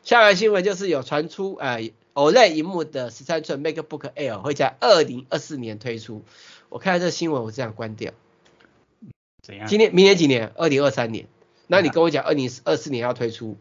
[0.02, 6.26] 下一个新闻就是有传出，呃，OLED 萤幕的十三寸 MacBook Air 会在二零二四年推出。
[6.68, 8.12] 我看到这个新闻，我这样关掉。
[9.42, 9.66] 怎样？
[9.68, 10.52] 今年、明年几年？
[10.56, 11.28] 二零二三年。
[11.68, 13.58] 那你跟我讲，二零二四年要推出，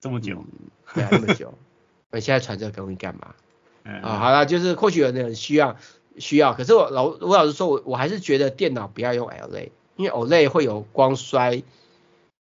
[0.00, 0.44] 这么久？
[0.50, 1.52] 嗯、对啊，这么久。
[2.10, 3.34] 我现在传这个东西干嘛？
[3.82, 5.76] 嗯、啊，好了，就是或许有人需要
[6.18, 9.70] 需要，可是我老我老实说，我我还是觉得电脑不要用 OLED。
[9.96, 11.64] 因为 OLED 会有光衰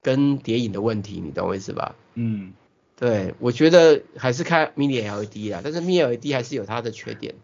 [0.02, 1.96] 跟叠影的问题，你懂我意思吧？
[2.14, 2.52] 嗯，
[3.00, 7.34] 对，我觉得还是看 Mini LED 啦，但是 Mini LED 还是有它的缺点，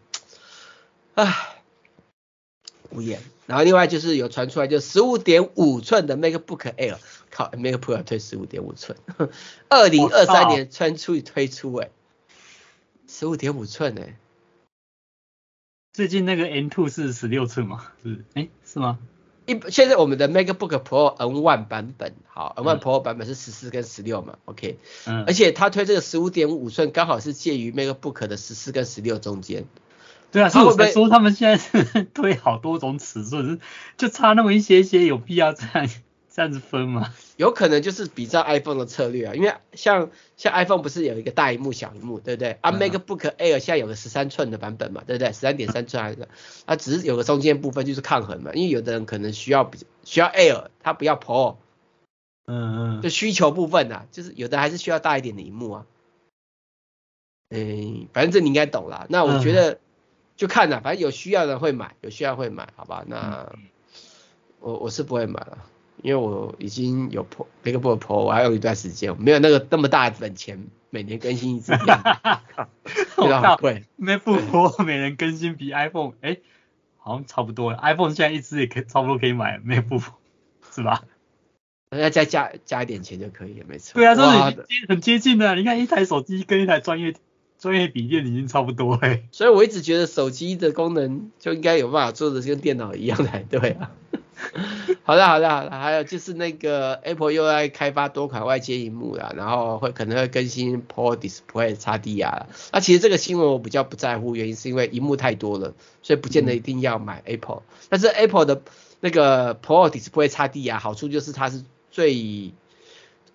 [1.15, 1.57] 唉，
[2.91, 3.19] 无言。
[3.47, 6.97] 然后另外就是有传出来，就十五点五寸的 MacBook Air，
[7.31, 8.95] 靠，MacBook Air 推十五点五寸，
[9.67, 11.89] 二零二三年传出推出哎，
[13.07, 14.15] 十五点五寸哎，
[15.93, 17.91] 最近那个 M2 是十六寸吗？
[18.03, 18.99] 是，哎，是吗？
[19.47, 29.65] 一现在我们的 MacBook Pro N 1版本，好，N 1 Pro 版本是十四跟十六嘛，OK，嗯，而且它推这个十五点五寸，刚好是介于 MacBook 的十四跟十六中间。
[30.29, 33.59] 对啊，所以我才说他们现在是 推好多种尺寸，
[33.97, 35.89] 就差那么一些些，有必要这样？
[36.37, 37.15] 这样子分吗？
[37.35, 42.59] 有可能就是比照 iPhone 的策略啊，因为像像 iPhone 不是有一个大萤幕、小萤幕，对不对？
[42.61, 45.29] 啊，MacBook Air 现在有个十三寸的版本嘛，对不对？
[45.29, 46.27] 十三点三寸还是？
[46.67, 51.55] 它只是有个中间部分就是抗衡嘛，因为有的人可能需要比需要 Air，他不要 Pro，
[52.45, 55.85] 嗯嗯，就需求部分啊，就是有的还是需要大一点的萤幕啊。
[57.49, 59.07] 嗯，反正这你应该懂啦。
[59.09, 59.79] 那我觉得
[60.35, 63.03] 就看啦，反正有需要的人会买，有需要会买，好吧？
[63.07, 63.51] 那
[64.59, 65.65] 我我是不会买了。
[66.01, 76.37] 因为我已经有 Pro MacBook Pro，我还有一段时间，我没有那个那么大的本钱，每年更新一次，哈哈哈哈哈，对，MacBook Pro 每年更新比 iPhone，哎，
[76.97, 80.03] 好像差不多了，iPhone 现在一支也可以差不多可以买 MacBook，
[80.73, 81.03] 是吧？
[81.89, 83.93] 那再加加一点钱就可以了，没错。
[83.95, 87.15] 对啊，这是很接近的，你看一台手机跟一台专业
[87.57, 89.23] 专业笔电已经差不多哎。
[89.31, 93.91] 所以我一直觉得手机的功能就应该有办法做的跟电脑一样才对啊。
[95.03, 102.49] 好的，好的，好的，还有就是那个 Apple 又在开发多款外接荧幕了，然后会可能会更新 Pro Display XDR 了。
[102.71, 105.73] 那其实这个新闻我比较不在乎，原因是因为荧幕太多了，
[106.03, 107.63] 所以不见得一定要买 Apple。
[107.89, 108.61] 但是 Apple 的
[108.99, 112.53] 那个 Pro Display XDR 好处就是它是最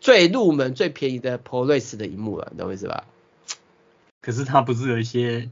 [0.00, 3.04] 最入门、最便宜的 ProRes 的荧幕了，你懂我意思吧？
[4.20, 5.50] 可是它不是有一些？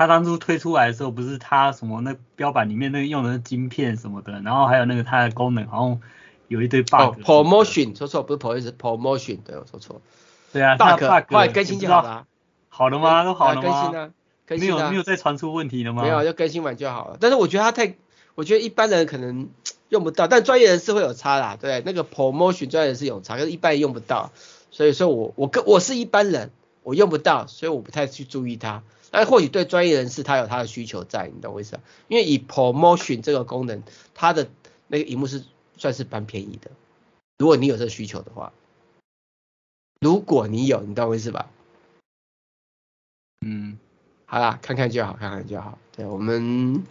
[0.00, 6.00] 他当初推出来的时候，不是他什么那标板里面那个用的晶片什么的，然后还有那个它的功能，好像
[6.48, 6.94] 有一堆 bug。
[6.94, 10.00] 哦，promotion 说错，不是 promotion，是 promotion，对我说错。
[10.54, 12.24] 对啊，bug 来更新就好了。
[12.70, 13.24] 好了吗？
[13.24, 13.62] 都好了吗？
[13.62, 14.10] 更新了，
[14.46, 14.76] 更新了。
[14.78, 16.02] 没有没有再传出问题了吗？
[16.02, 17.18] 没有，就更新完就好了。
[17.20, 17.94] 但是我觉得它太，
[18.34, 19.50] 我觉得一般人可能
[19.90, 21.58] 用不到，但专业人士会有差啦。
[21.60, 24.32] 对，那个 promotion 专业人士有差，可是一般人用不到。
[24.70, 26.50] 所以说我我跟我是一般人，
[26.84, 28.82] 我用不到，所以我不太去注意它。
[29.10, 31.82] 但或许对专业人士他有他的需求在，你懂我意思啊？
[32.08, 33.82] 因为以 promotion 这个功能，
[34.14, 34.48] 它的
[34.86, 35.44] 那个荧幕是
[35.76, 36.70] 算是蛮便宜的。
[37.38, 38.52] 如果你有这个需求的话，
[40.00, 41.50] 如果你有，你懂我意思吧？
[43.44, 43.78] 嗯，
[44.26, 45.78] 好啦，看看就好，看看就好。
[45.92, 46.84] 对，我们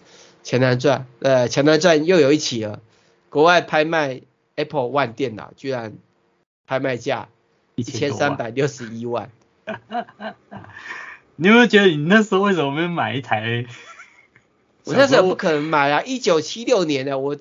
[0.43, 2.82] 钱南赚，呃，钱南赚又有一起了。
[3.29, 4.21] 国外拍卖
[4.55, 5.97] Apple One 电脑，居然
[6.65, 7.29] 拍卖价
[7.75, 9.32] 一千三百六十一万。
[11.41, 13.65] 你有没有觉得你那时候为什么没有买一台？
[14.84, 16.02] 我那时候不可能买啊！
[16.02, 17.38] 一九七六年的我，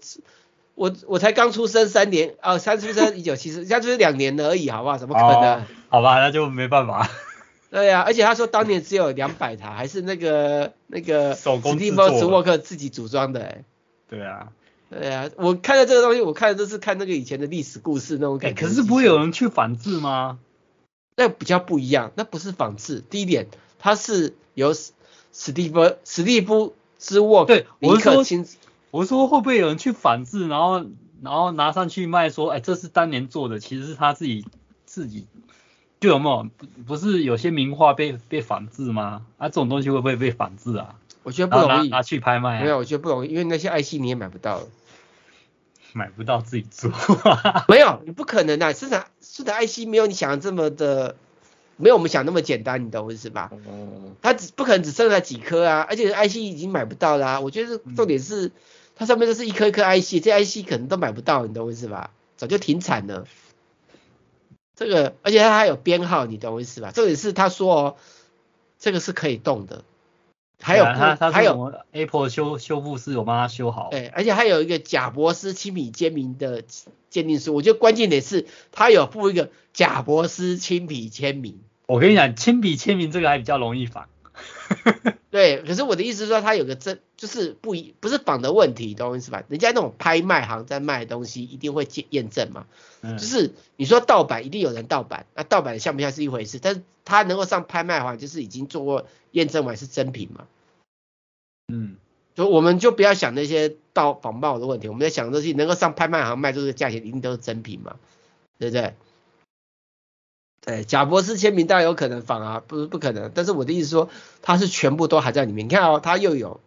[0.76, 4.98] 我我才刚出生三年，哦，才出生 一九七四，现在就是两年而已，好不好？
[4.98, 5.60] 怎么可能？
[5.60, 7.10] 哦、好吧，那就没办法。
[7.70, 13.64] 对呀、啊，而且他说当年只有两百台，还是那个那个手工史蒂夫·史沃克自己组装的，哎。
[14.08, 14.52] 对啊，
[14.90, 18.62] 对啊，我看到这个东西，我看的都是看那个以前的历史故事那种感觉。
[18.66, 20.38] 可是不会有人去仿制吗？
[21.16, 23.02] 那比较不一样，那不是仿制。
[23.10, 24.74] 第一点，它是由
[25.32, 28.24] 史蒂夫史蒂夫之沃克，对，我说
[28.90, 30.84] 我说会不会有人去仿制，然后
[31.22, 34.44] 然后拿上去卖，说，哎，这是当年做的，其实是他自己
[34.86, 35.26] 自己。
[36.00, 39.26] 就有没有不不是有些名画被被仿制吗？
[39.36, 40.94] 啊，这种东西会不会被仿制啊？
[41.24, 42.62] 我觉得不容易拿，拿去拍卖、啊。
[42.62, 44.60] 没有，我觉得不容易，因为那些 IC 你也买不到。
[45.92, 46.92] 买不到自己做。
[47.66, 51.16] 没有，你不可能的，生产生产 IC 没有你想的这么的，
[51.78, 53.50] 没有我们想那么简单，你懂我意思吧？
[53.52, 54.14] 嗯。
[54.20, 57.40] 它只不可能只剩下几颗啊，而且 IC 已经买不到啦、啊。
[57.40, 58.52] 我觉得重点是、嗯、
[58.96, 62.10] 它上面都是一颗一颗 IC，这 IC 可能都买不到，你懂我意思吧？
[62.36, 63.26] 早就停产了。
[64.76, 66.90] 这个，而且它还有编号，你懂我意思吧？
[66.92, 67.96] 重点是他说哦，
[68.78, 69.84] 这个是可以动的。
[70.60, 73.88] 还有，还有 Apple 修修复师有帮他修好。
[73.90, 76.64] 对，而且还有一个贾博斯亲笔签名的
[77.10, 77.54] 鉴定书。
[77.54, 81.60] 我觉得关键点是，他有附一个贾博斯亲笔签名。
[81.86, 84.08] 我跟你讲，亲笔签名这个还比较容易仿。
[85.30, 89.42] 对，可是我的意思是说，它有个真，就是不一，不是仿的问题，懂我意思吧？
[89.48, 92.66] 人家那种拍卖行在卖的东西，一定会验验证嘛。
[93.02, 93.18] 嗯。
[93.18, 96.58] 就是你说盗版，一定有人盗版，那盗版像不像是一回事？
[96.60, 100.46] 但是他能够上拍卖行，就是已经做过验证完是真品嘛。
[101.68, 101.96] 嗯。
[102.34, 107.96] 就我们就不要想那些盗仿冒的问题，我们在想的东西能够上拍卖行卖出这个价钱，一定都是真品嘛，
[108.58, 108.94] 对不对？
[110.68, 114.10] 对，贾博士签名当然有可能仿啊，不是不可能，但是我的意思是说，
[114.42, 115.64] 它是全部都还在里面。
[115.64, 116.60] 你看哦，它又有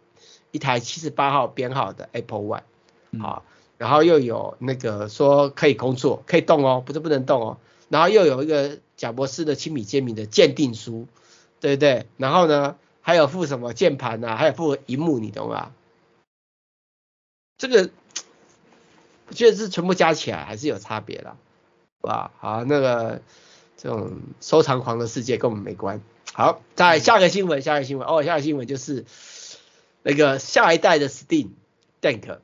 [0.50, 2.62] 一台七十八号编号的 Apple One，
[3.20, 3.44] 好，
[3.78, 7.58] 然后又有那个说可以工作，可以动哦，不是不能动哦，
[7.90, 11.06] 然后又有一个贾博士的亲笔签名的鉴定书，
[11.60, 12.08] 对不对？
[12.16, 15.70] 然后呢，还有附什么键盘啊，还有附萤幕，你懂吧？
[17.56, 17.88] 这个
[19.28, 21.36] 我觉得是全部加起来还是有差别的，
[22.00, 23.22] 哇，好，那个。
[23.82, 26.00] 这种收藏狂的世界跟我们没关。
[26.32, 29.04] 好，再下个新闻，下个新闻哦，下个新闻就是
[30.04, 31.48] 那个下一代的 Steam
[32.00, 32.38] Deck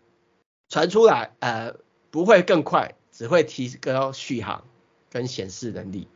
[0.68, 1.76] 传出来，呃，
[2.10, 4.64] 不会更快，只会提高续航
[5.10, 6.08] 跟显示能力。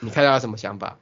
[0.00, 0.98] 你看到什么想法？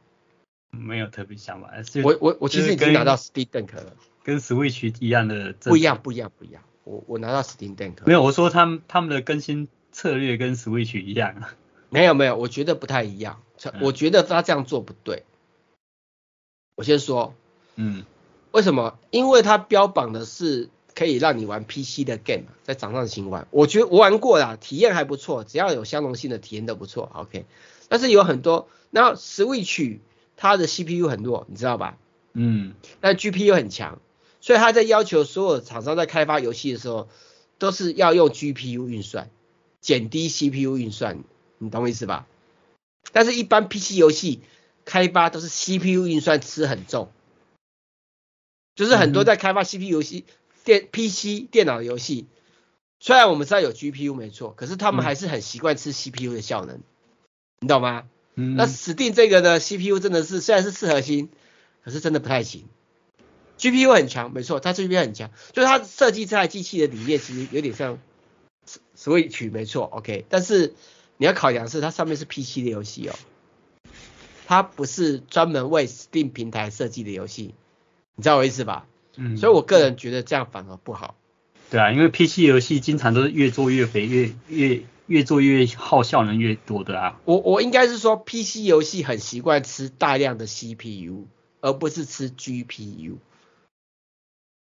[0.70, 1.72] 没有特别想法。
[2.04, 5.52] 我我我其实已经拿到 Steam Deck 了，跟 Switch 一样的。
[5.54, 6.62] 不一样，不一样，不一样。
[6.84, 7.94] 我我拿到 Steam Deck。
[8.06, 9.66] 没有，我说他们他们的更新。
[9.98, 11.42] 策略跟 Switch 一样？
[11.90, 13.42] 没有没有，我觉得不太一样。
[13.80, 15.24] 我觉得他这样做不对。
[16.76, 17.34] 我先说，
[17.74, 18.04] 嗯，
[18.52, 18.96] 为什么？
[19.10, 23.48] 因为他标榜的是可以让你玩 PC 的 game，在掌上型玩。
[23.50, 27.10] 我觉得我玩过啦，体验还不错，只要有相容性的体验都不错。
[27.12, 27.44] OK，
[27.88, 29.98] 但是有很多，那 Switch
[30.36, 31.98] 它的 CPU 很弱，你知道吧？
[32.34, 33.98] 嗯，但 GPU 很强，
[34.40, 37.08] 所以他在要求所有厂商在开发游戏的时候，
[37.58, 39.28] 都是要用 GPU 运算。
[39.88, 41.24] 减低 CPU 运算，
[41.56, 42.26] 你懂我意思吧？
[43.10, 44.42] 但是，一般 PC 游戏
[44.84, 47.10] 开发都是 CPU 运算吃很重，
[48.74, 50.26] 就是很多在开发 CPU 游戏
[50.62, 52.26] 电 PC 电脑的游戏，
[53.00, 56.80] 虽然我们知道有 GPU 没错，可是他们还是很习惯吃 CPU 的效能，
[57.60, 58.04] 你懂吗？
[58.34, 58.56] 嗯。
[58.56, 61.30] 那 Steam 这个呢，CPU 真的是虽然是四核心，
[61.82, 62.66] 可是真的不太行。
[63.56, 67.98] GPU 很强，没错，它 GPU 很强，就是它设计这台机器的理念其实有点像。
[68.96, 70.74] Switch 没错，OK，但是
[71.16, 73.14] 你要考量是它上面是 PC 的游戏哦，
[74.46, 77.54] 它不是专门为 Steam 平台设计的游戏，
[78.16, 78.86] 你知道我意思吧？
[79.16, 81.14] 嗯，所以我个人觉得这样反而不好。
[81.70, 87.20] 对啊，因为 PC 游戏经常都是越做越肥，越越越做越耗效能越多的啊。
[87.24, 91.26] 我我应该是说 PC 游戏很习惯吃大量的 CPU，
[91.60, 93.16] 而不是吃 GPU。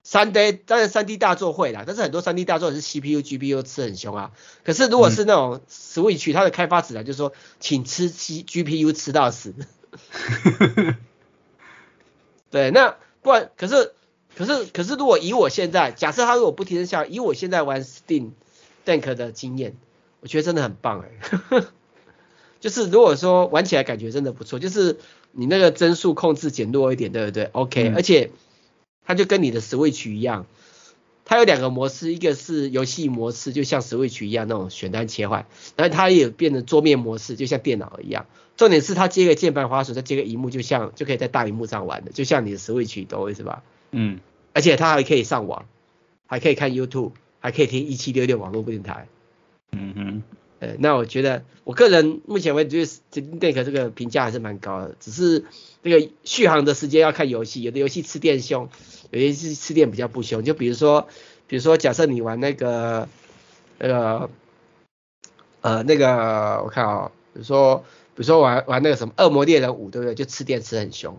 [0.09, 4.31] 三 D 当然三 D 大作会啦，但是很多三 D 大作是 CPU、GPU 吃很凶啊。
[4.63, 9.53] 可是如果是那种 Switch，它的开发指南就是说，请吃 G GPU 吃到死。
[12.53, 13.95] 对，那不然可是
[14.37, 18.31] 可是可是如果以我现在假设他如果不提升效，以我现在玩 Steam
[18.85, 19.75] Deck 的经验，
[20.21, 21.11] 我觉得真的很棒哎、
[21.59, 21.67] 欸。
[22.61, 25.01] 就是如果说玩起来感觉真的不错，就是
[25.33, 28.31] 你那个帧数控制减弱一点，对不对？OK，、嗯、而且。
[29.07, 30.47] 它就跟你的 Switch 一样，
[31.25, 35.47] 它有两个模式，一个是游戏模式，就像 Switch 一样那种选单切换，
[35.77, 38.27] 然后它也变成桌面模式，就像电脑一样。
[38.57, 43.63] 重点是它接个键盘滑鼠，再接个荧幕，就像就可以在大荧幕上玩的，就像你的 Switch 懂我意思吧？
[43.93, 44.19] 嗯。
[44.53, 45.67] 而且它还可以上网，
[46.27, 49.07] 还可以看 YouTube，还可以听一七六六网络电台。
[49.73, 50.23] 嗯哼。
[50.59, 55.45] 呃，那我觉得我个人目前为止对 Steam Deck 这个评价还是蛮高的，只是
[55.83, 58.71] 那个续航的时间要看游戏，有的游戏吃电凶，
[59.11, 60.43] 有些是吃电比较不凶。
[60.43, 61.09] 就比如说，
[61.47, 63.09] 比如说假设你玩那个
[63.79, 64.31] 那个
[65.61, 67.85] 呃那个我看啊、哦，比如说
[68.15, 70.15] 比如说玩玩那个什么恶魔猎人五，对不对？
[70.15, 71.19] 就吃电吃很凶。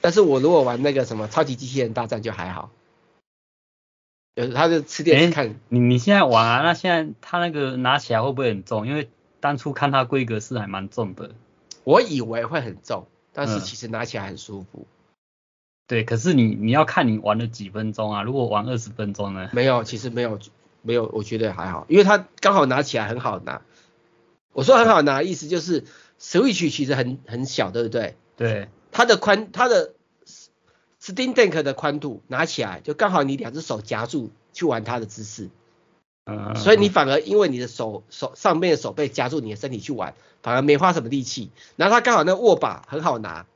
[0.00, 2.70] 但是我如果玩那个什么超级机器人大战就还好。
[4.38, 6.62] 就是他就吃电视看，你你现在玩啊？
[6.62, 8.86] 那现在他那个拿起来会不会很重？
[8.86, 9.10] 因为
[9.40, 11.32] 当初看它规格是还蛮重的。
[11.82, 14.86] 我以为会很重，但是其实拿起来很舒服。
[14.86, 14.94] 嗯、
[15.88, 18.22] 对，可是你你要看你玩了几分钟啊？
[18.22, 19.50] 如果玩二十分钟呢？
[19.52, 20.38] 没有，其实没有
[20.82, 23.62] 没有，我觉得还好，因为它刚好拿起来很好拿。
[24.52, 25.82] 我说很好拿，意思就是
[26.20, 28.14] Switch 其实很很小，对不对？
[28.36, 28.68] 对。
[28.92, 29.94] 它的宽，它的。
[31.00, 35.48] Steam Deck 的宽度拿起来就刚好你两只手夹住去玩它的姿势，
[36.26, 41.50] 嗯，所以你反而因为你的手手上面的手背夹住你的身体去玩，反而没花什么力气。
[41.76, 43.46] 然后它刚好那握把很好拿，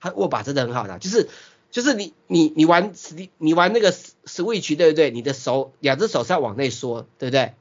[0.00, 1.30] 它握把真的很好拿，就是
[1.70, 2.92] 就是你你你玩
[3.38, 5.10] 你玩那个 Switch 对不对？
[5.10, 7.54] 你的手两只手是要往内缩，对不对？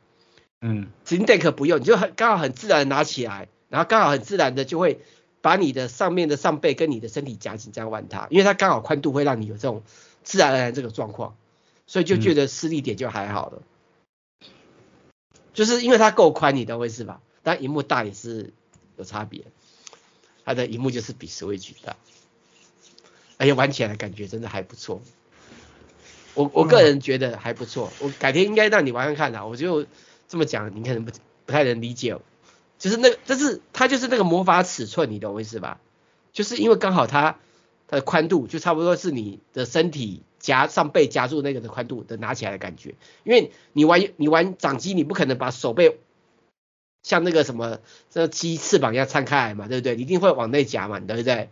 [0.59, 4.99] 嗯，Steam Deck 不用，你就很刚好很自然的拿起来，然后刚好很自然的就会。
[5.41, 9.83] 把你的上面的上背跟你的身体夹紧，这样玩它，因为它刚好宽度会让你有这种
[10.23, 11.35] 自然而然这个状况，
[11.87, 13.61] 所以就觉得施力点就还好了。
[14.41, 14.47] 嗯、
[15.53, 17.21] 就是因为它够宽，你懂我意思吧？
[17.43, 18.53] 但荧幕大也是
[18.97, 19.45] 有差别，
[20.45, 21.95] 它的荧幕就是比 Switch 大，
[23.37, 25.01] 而且玩起来的感觉真的还不错。
[26.33, 29.43] 我我个人觉得还不错，我改天应该让你玩玩看啦。
[29.43, 29.85] 我就
[30.29, 31.11] 这么讲，你可能不
[31.45, 32.17] 不太能理解。
[32.81, 35.79] 就是那个，就是它就是那个魔法尺寸，你懂我意思吧？
[36.33, 37.37] 就是因为刚好它
[37.87, 42.95] 它的宽度就差不多是你的身体夹上背夹住那个的宽度的拿起来的感觉。
[43.23, 45.99] 因为你玩你玩掌机，你不可能把手背
[47.03, 47.77] 像那个什么
[48.09, 49.95] 这鸡翅膀一样撑开来嘛，对不对？
[49.95, 51.49] 你一定会往内夹嘛，对不对？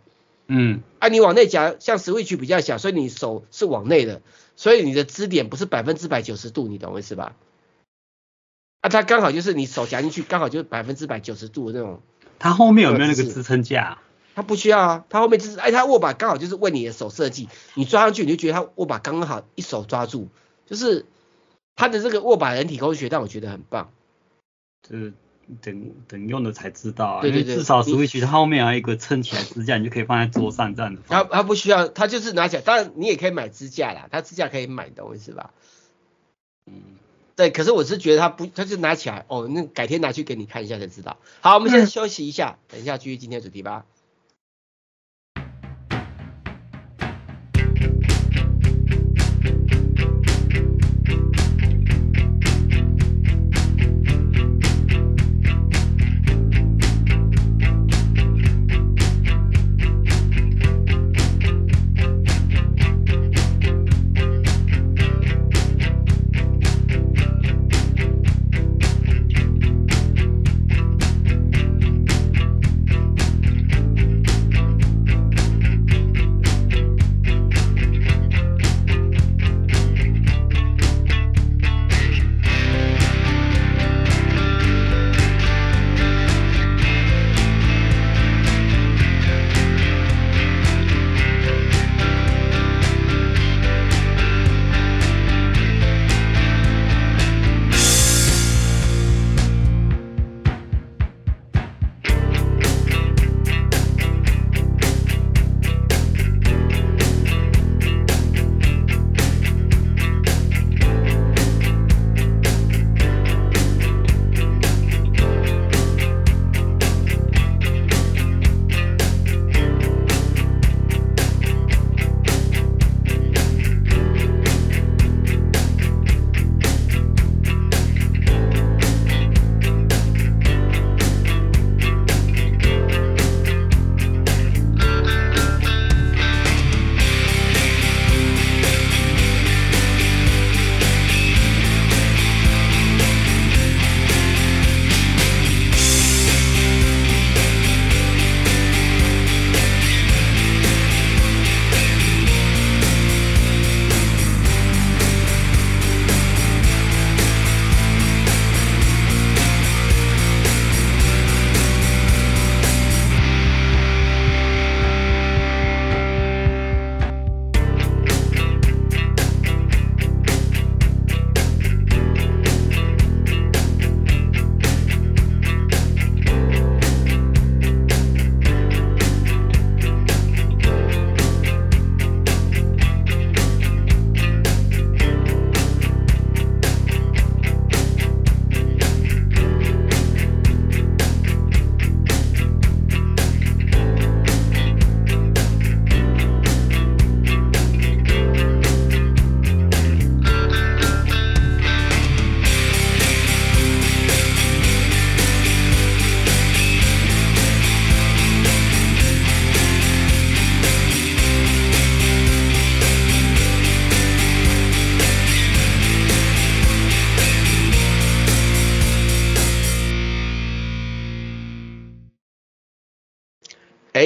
[0.48, 0.82] 嗯。
[0.98, 4.20] 啊，你往内夹，像 Switch 比较小，所以你手是往内的，
[4.56, 7.36] 所以你的支点不是百分之百九十度，你懂我意思吧？
[8.80, 12.00] 啊，它刚好就是你手夹进去，刚好就是百分之百九十度的那种。
[12.38, 13.98] 它后面有没有那个支撑架？
[14.34, 20.28] 它不需要啊，它后面就是，哎，它握把刚好就是为你的手设计，你抓上去你就觉得它握把刚刚好一手抓住，
[20.66, 21.04] 就是
[21.76, 23.90] 它的这个握把人体工学，让我觉得很棒。
[24.88, 25.12] 就是
[25.60, 31.02] 等等用了才知道啊，对对对，至少 Switch 它后面还有一个撑起来支架，你就可以放在桌上这样子。
[31.06, 35.50] 它它不需要，它就是拿起来，当然你也可以买支架啦，它支架可以买，懂我意思吧？
[36.66, 36.80] 嗯。
[37.40, 41.16] 对，可是我是觉得他不，他就拿起来，哦，那改天拿去给你看一下才知道。
[41.40, 43.86] 好，我们先休息一下，嗯、等一下继续今天的主题吧。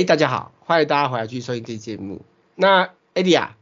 [0.05, 2.21] 哎，大家好，欢迎大家回来继续收听这期节目。
[2.57, 3.57] 那艾迪亚，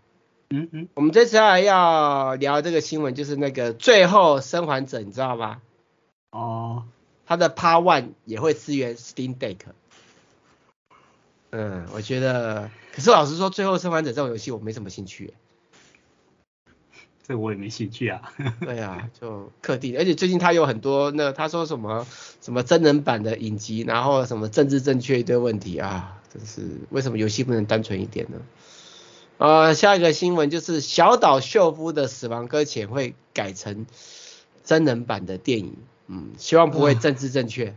[0.51, 5.63] 嗯嗯，我们这次还要聊这个新闻，就是那个最后生还者，你知道吗？
[6.33, 6.83] 哦，
[7.27, 9.59] 他的 Part One 也会支援 Steam Deck。
[11.51, 15.35] 嗯，我觉得，可是老实说，最后生还者这种游戏我没什么兴趣。
[17.23, 18.33] 这我也没兴趣啊。
[18.59, 22.05] 对啊，就氪地，而且最近他有很多，那他说什么
[22.41, 28.39] 什么真人版的影集，然后什么政治正确一堆问题啊，真是为什么游戏不能单纯一点呢？
[29.39, 33.87] 呃，下一个新闻就是小岛秀夫的死亡搁浅会改成
[34.65, 35.77] 真人版的电影，
[36.07, 37.75] 嗯，希望不会政治正确。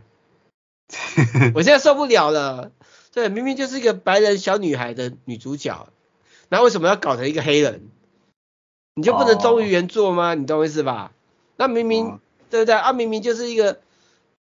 [1.54, 2.70] 我现在受不了了，
[3.12, 5.88] 对，明明就是一个白人小女孩的女主角，
[6.48, 7.88] 那为什么要搞成一个黑人？
[8.94, 10.34] 你就不能忠于原作吗？Oh.
[10.38, 11.12] 你懂我意思吧？
[11.56, 12.14] 那明明、oh.
[12.48, 12.92] 对不对啊？
[12.92, 13.80] 明明就是一个，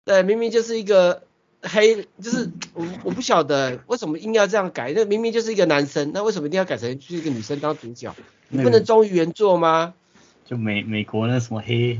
[0.04, 1.24] 对，明明就是一个
[1.62, 2.46] 黑，就是
[2.76, 4.92] 我我不晓得为什么硬要这样改。
[4.94, 8.14] 那明明就是一个男生，那为什么一定要改成就是一个女生当主角？
[8.48, 9.94] 你不能忠于原作吗？
[10.44, 11.98] 就美美国那什么黑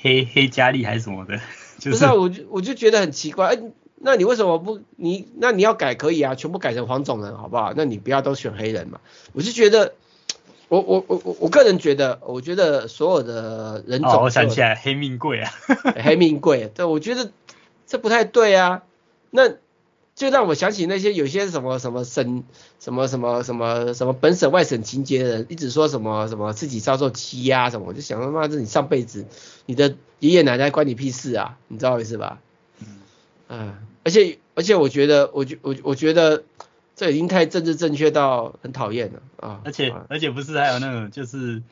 [0.00, 1.36] 黑黑佳丽还是什么的，
[1.78, 2.14] 就是、不是啊？
[2.14, 3.58] 我就我就觉得很奇怪，哎，
[3.96, 7.74] 那你为什么不你那你要改可以啊，全部改成黄种人好不好？
[7.76, 9.00] 那你不要都选黑人嘛？
[9.32, 9.94] 我就觉得。
[10.68, 15.52] 我我我我我个人觉得，我觉得所有的人种，哦，我想起来黑命贵啊，
[16.02, 17.30] 黑命贵，对，我觉得
[17.86, 18.82] 这不太对啊。
[19.28, 19.50] 那
[20.14, 22.44] 就让我想起那些有些什么什么省
[22.78, 29.26] 什么什么什么什么本省外省情节的人，一直说什么什么自己遭受欺压什么，我就想他妈这你上辈子
[29.66, 32.40] 你的爷爷奶奶关你屁事啊，你知道意思吧？
[32.80, 32.86] 嗯，
[33.48, 36.44] 嗯，而且而且我觉得，我觉我我觉得。
[36.94, 39.62] 这已经太政治正确到很讨厌了啊！
[39.64, 41.62] 而且而且不是还有那种就是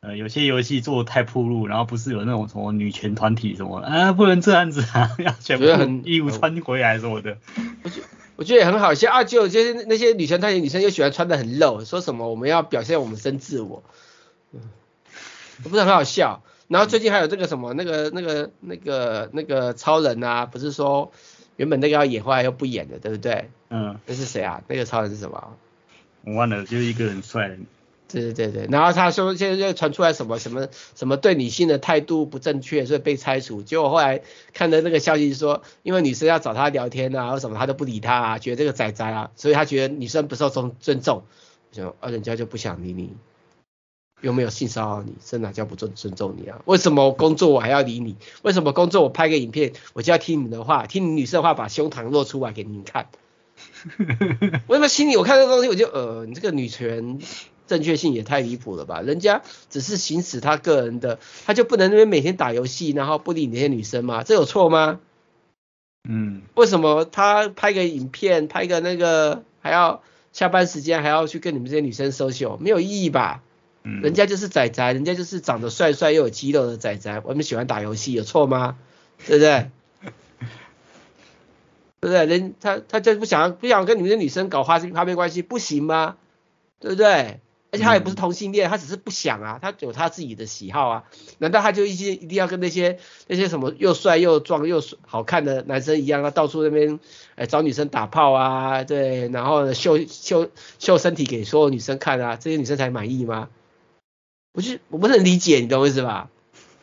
[0.00, 7.36] 呃有些游戏做的太暴露，然后不是有那种什么女权团体什么啊不能这样子啊， 要全部衣服穿回来什么的。
[7.82, 8.00] 我觉
[8.36, 13.82] 我觉得也很好笑啊，就就是那些女权团体女生又喜欢穿的很露，说什么我们要表现我们真自我，
[14.52, 14.60] 嗯，
[15.62, 16.42] 不是很好笑。
[16.68, 21.12] 然后最近还有这个什么那个那个那个那个超人啊，不是说。
[21.56, 23.50] 原本那个要演，后来又不演的，对不对？
[23.70, 23.98] 嗯。
[24.06, 24.62] 那是谁啊？
[24.68, 25.56] 那个超人是什么？
[26.22, 27.56] 我忘了，就是一个很帅的。
[28.08, 28.66] 对对对对。
[28.70, 33.62] 然后他说现在又传出来什么什么什么对女性的态度不正确，所以被拆除。
[33.62, 41.24] 结果后来看的那个消息说，因为女生要找他聊天啊，或什么他都不理他啊，觉得这个仔仔啊，所以他觉得女生不受尊尊重，
[41.70, 43.12] 就啊人家就不想理你。
[44.20, 45.14] 又没有性骚扰你？
[45.24, 46.60] 这哪叫不尊尊重你啊？
[46.64, 48.16] 为什么我工作我还要理你？
[48.42, 53.06] 为什么工作我拍个影片我就要听你们的话，听你女生的话，把胸膛露出来给你们看？
[54.66, 57.20] 为什么心里我看这个东西我就呃，你这个女权
[57.68, 59.00] 正确性也太离谱了吧？
[59.02, 64.24] 人家只是行使他个人的，他就不能那边每天打游戏，然后不理那些女生吗？
[64.24, 64.98] 这有错吗？
[66.08, 70.02] 嗯，为什么他拍个影片，拍个那个还要
[70.32, 73.42] 下班时间还要去跟你们这些女生 social，没有意义吧？
[73.84, 78.76] 嗯人家就是仔仔，人家就是长得帅帅又有肌肉的仔仔，我们喜欢打游戏，有错吗？
[79.26, 79.70] 对不对？
[82.00, 82.26] 对不对？
[82.26, 86.16] 人他他就不想不想跟你们的女生搞花心花边关系，不行吗？
[86.80, 87.40] 对不对？
[87.70, 91.04] 而且他也不是同性恋，他只是不想啊，他有他自己的喜好啊。
[91.38, 96.98] 难道他就一些一定要跟那些那些什么又帅又壮又好看的男生一样啊，到处那边
[97.34, 98.84] 哎找女生打炮啊？
[98.84, 103.48] 对，然后秀秀秀身体给所有女生看啊，这些女生才满意吗？
[104.52, 106.30] 不是，我不是很理解，你懂我意思吧？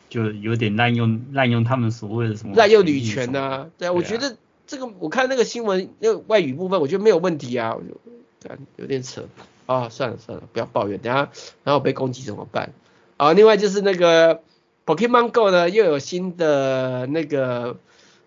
[0.08, 3.66] 就有点滥用滥用他们所谓的什么滥用女权呐、啊？
[3.76, 4.36] 对啊，我觉得
[4.68, 7.74] 这个我看那个新闻那个外语部分，我觉得没有问题啊。
[7.74, 9.28] 我就有点扯
[9.66, 11.30] 啊，算了算了，不要抱怨，等下
[11.64, 12.72] 然后被攻击怎么办？
[13.16, 14.40] 啊，另外就是那个
[14.86, 17.76] Pokemon Go 呢，又有新的那个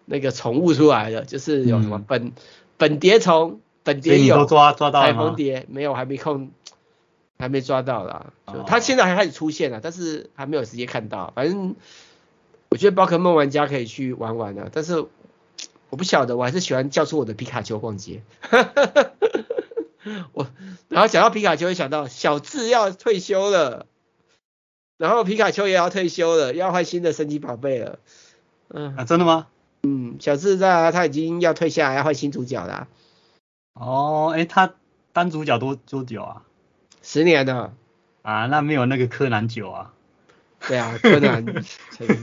[0.05, 2.31] 那个宠物出来了，就是有什么本、嗯、
[2.77, 5.13] 本蝶虫，本蝶有抓抓到了吗？
[5.13, 6.51] 彩虹蝶没有，还没空。
[7.41, 11.31] 还没抓到啦，就他现在还开始出现了，但是还没有直接看到。
[11.33, 11.73] 反正
[12.67, 15.05] 我觉得宝可梦玩家可以去玩玩的，但是
[15.89, 18.23] 我不晓得，我还是喜欢叫出我的皮卡丘逛街。
[20.33, 20.47] 我
[20.87, 23.85] 然后讲到皮卡丘，会想到小智要退休了，
[24.97, 27.99] 然后皮卡丘也要退休了，要换新的神奇宝贝了。
[28.69, 29.47] 嗯，啊，真的吗？
[29.83, 32.87] 嗯，小智在，他已经要退下来，要换新主角了。
[33.73, 34.73] 哦，哎，他
[35.13, 36.43] 当主角多多久啊？
[37.01, 37.73] 十年了
[38.21, 39.93] 啊，那没有那个柯南久啊。
[40.67, 41.45] 对啊，柯南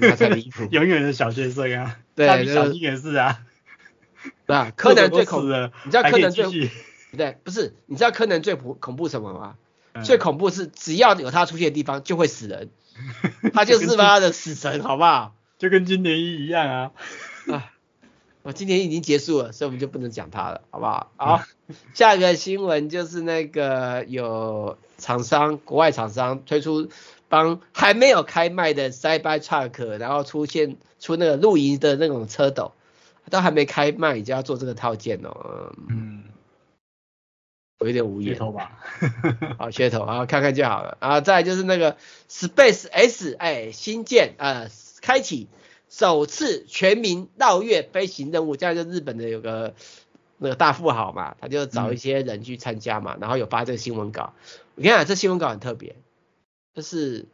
[0.03, 1.97] 他才离谱，永远的小学生啊。
[2.14, 3.41] 对，小新也是啊。
[4.47, 5.47] 对啊，柯南最恐怖，
[5.85, 6.70] 你知道柯南最
[7.17, 9.57] 不对，不是，你知道柯南最恐恐怖什么吗？
[9.95, 12.71] 嗯、最恐怖是只要有他出现的地方就会死人，
[13.55, 15.35] 他就是他的死神，好不好？
[15.59, 16.91] 就跟金田一一样啊。
[17.51, 17.73] 啊，
[18.43, 21.11] 我今年已经结束了，所以我们就不能讲它了，好不好？
[21.17, 21.43] 好，
[21.95, 26.89] 下一个新闻就是那个有厂商，国外厂商推出
[27.29, 32.73] 帮还没有开卖的 Cybertruck，然后出现出那个露营的那种车斗，
[33.31, 35.73] 都还没开卖，你就要做这个套件哦。
[35.89, 36.16] 嗯，
[37.79, 38.35] 我有点无言。
[38.35, 38.79] 噱头吧，
[39.59, 40.99] 好噱头，好看看就好了。
[41.01, 41.97] 然后再来就是那个
[42.29, 44.68] Space S，哎，新建呃，
[45.03, 45.49] 开启。
[45.89, 49.72] 首次全民绕月飞行任务，这样就日本的有个
[50.37, 54.35] 那个大富豪嘛，他就找一些人去参加嘛，嗯、然后有发这个新闻稿。
[54.74, 55.95] 我跟你讲，这新闻稿很特别，
[56.74, 57.27] 就是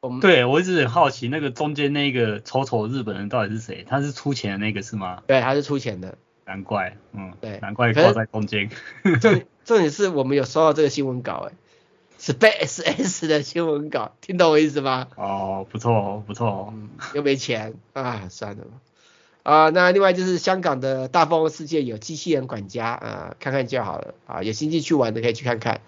[0.00, 3.84] 我们对我一直很好奇，那个中间那个丑丑日本人到底是谁？
[3.86, 5.22] 他是出钱的那个是吗？
[5.26, 6.16] 对，他是出钱的。
[6.48, 8.70] 难怪，嗯，对，难怪挂在中间。
[9.20, 11.52] 重 重点是我们有收到这个新闻稿，哎。
[12.20, 15.06] SpaceX 的新闻稿，听懂我意思吗？
[15.14, 18.70] 哦，不错，不错，嗯，又没钱啊，算了吧。
[19.44, 25.80] 啊，那另外就是香港的大富翁世界有机器人管家啊，看看就好了啊，有兴趣去玩的可以去看看。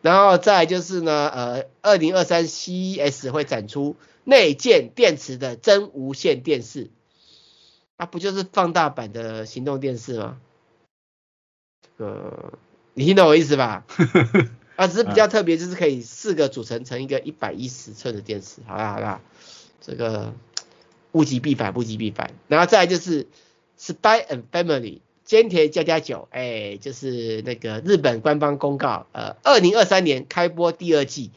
[0.00, 3.94] 然后再就是呢，呃，二零二三 CES 会展出
[4.24, 6.88] 内建电池的真无线电视，
[7.98, 10.38] 啊，不就是放大版的行动电视吗？
[11.96, 12.52] 呃，
[12.94, 13.84] 你听懂我意思吧？
[14.76, 19.20] 啊，只是比较 特别，就是可以四个组成成一个一百一十寸的电视，好啦好啦，
[19.80, 20.32] 这个
[21.10, 22.30] 物极必反，物极必反。
[22.46, 23.26] 然后再来就是
[23.76, 31.32] Spy and Family 间谍加加九，哎，就是那个日本官方公告，呃，二零二三年开播第二季，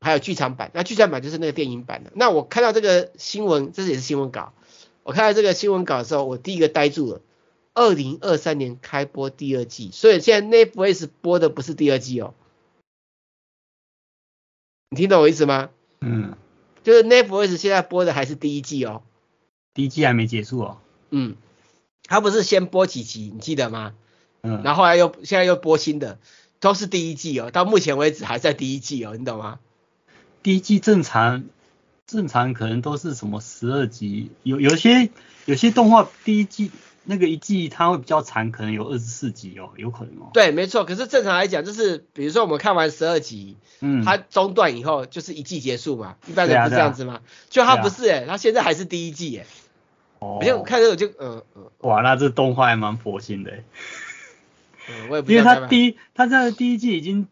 [0.00, 2.10] 还有剧场版，那剧场版就是那个电影版的。
[2.16, 4.52] 那我看到这个新闻，这是也是新闻稿，
[5.08, 7.22] 我看到这个新闻稿的时候，我第一个呆住了，
[7.72, 12.34] 二零二三年开播第二季，所以现在 Netflix 播的不是第二季哦。
[14.90, 15.70] 你听懂我意思吗？
[16.02, 16.36] 嗯，
[16.84, 19.02] 就是 Netflix 现在播的还是第一季哦，
[19.72, 20.78] 第一季还没结束哦。
[21.08, 21.36] 嗯，
[22.02, 23.94] 他不是先播几集，你记得吗？
[24.42, 26.18] 嗯，然后后来又现在又播新的，
[26.60, 29.58] 都是第一季哦，到目前为止还在第一季哦，你懂吗？
[30.42, 31.46] 第一季正常
[32.08, 35.10] 正常可能都是什么十二集，有有些
[35.44, 36.72] 有些动画第一季。
[37.10, 40.28] 那个一季它会比较长，可能有二十四集哦，有可能哦。
[40.34, 40.84] 对，没错。
[40.84, 47.22] 可是正常来讲，就是比如说我们看完十二集，嗯，它中断以后就是一季结束嘛，一般人不是这样子吗？
[47.48, 49.48] 就它不是哎、欸，它、啊、现在还是第一季哎、欸。
[50.18, 50.38] 哦。
[50.58, 51.72] 我看这个就呃呃。
[51.78, 53.64] 哇，那这动画还蛮佛心的、欸。
[54.90, 55.32] 嗯，我也不。
[55.32, 57.26] 因为它第一，它在第一季已经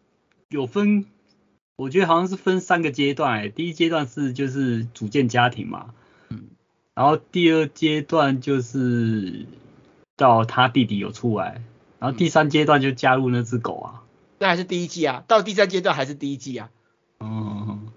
[0.49, 1.05] 有分，
[1.77, 5.93] 我觉得好像是分三个阶段哎、欸，第一阶段是就是组建家庭嘛，
[6.29, 6.49] 嗯，
[6.93, 9.45] 然后第二阶段就是。
[10.19, 11.61] 到他弟弟有出来，
[11.99, 14.01] 然后第三阶段就加入那只狗啊，
[14.39, 16.71] 那还是第一季啊，到第三阶段还是第一季啊。
[17.19, 17.87] 嗯，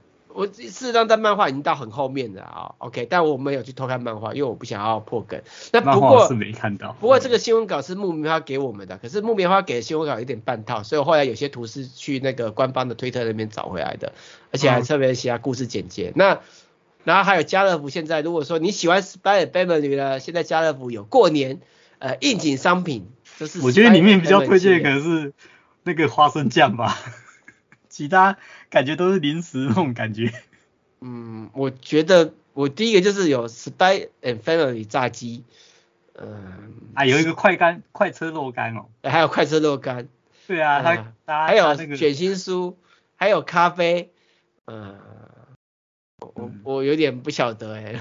[0.40, 5.42] 我事实上在漫画已经到很后面了啊，OK，但我没有去偷看漫画，因为我不想要破梗。
[5.72, 14.12] 那不过是没看到，不过这个新闻稿是木棉花给我们的，可是木棉花给的新闻稿有点半套，所以后来有些图是去那个官方的推特那边找回来的，
[14.52, 16.10] 而且还特别写下故事简介。
[16.10, 16.40] 嗯、那
[17.04, 21.60] 然后还有家乐福现在如果说你喜欢 Spy x Family 呢，现在家乐福有过年。
[22.02, 23.60] 呃，应景商品就是。
[23.60, 25.34] 我觉得里面比较推荐的可能是
[25.82, 26.96] 那个花生酱吧，
[27.90, 28.38] 其他
[28.70, 30.32] 感觉都是零食那种感觉。
[31.02, 35.44] 嗯，我觉得我第一个就是有 Spy and Family 炸鸡，
[36.14, 40.08] 嗯，啊，有一个快干快车肉干哦，还有快车肉干。
[40.46, 42.76] 对啊，它、嗯、还有卷心酥，
[43.16, 44.10] 还有咖啡，
[44.64, 44.98] 嗯。
[46.34, 47.98] 我我有点不晓得哎，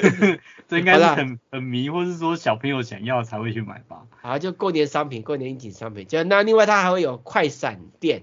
[0.66, 4.06] 这应该是很很迷，或是说小朋友想要才会去买吧。
[4.22, 6.06] 好，就过年商品，过年应景商品。
[6.06, 8.22] 就那另外它还会有快闪店，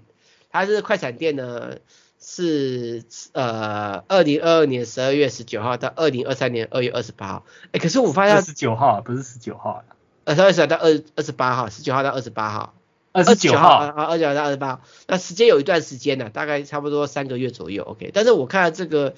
[0.51, 1.77] 它是快闪店呢，
[2.19, 7.45] 是呃二零二二年十二月十九号到二零二三年二月二十八号。
[7.71, 9.83] 哎，可是我发现十九号不是十九号，
[10.25, 12.73] 呃，十二月到二二十八号，十九号到二十八号，
[13.11, 17.83] 二十九号啊，二十九号到二十八号，那时间有一段时间呢，大概差不多三个月左右。
[17.83, 19.13] OK，但是我看了这个。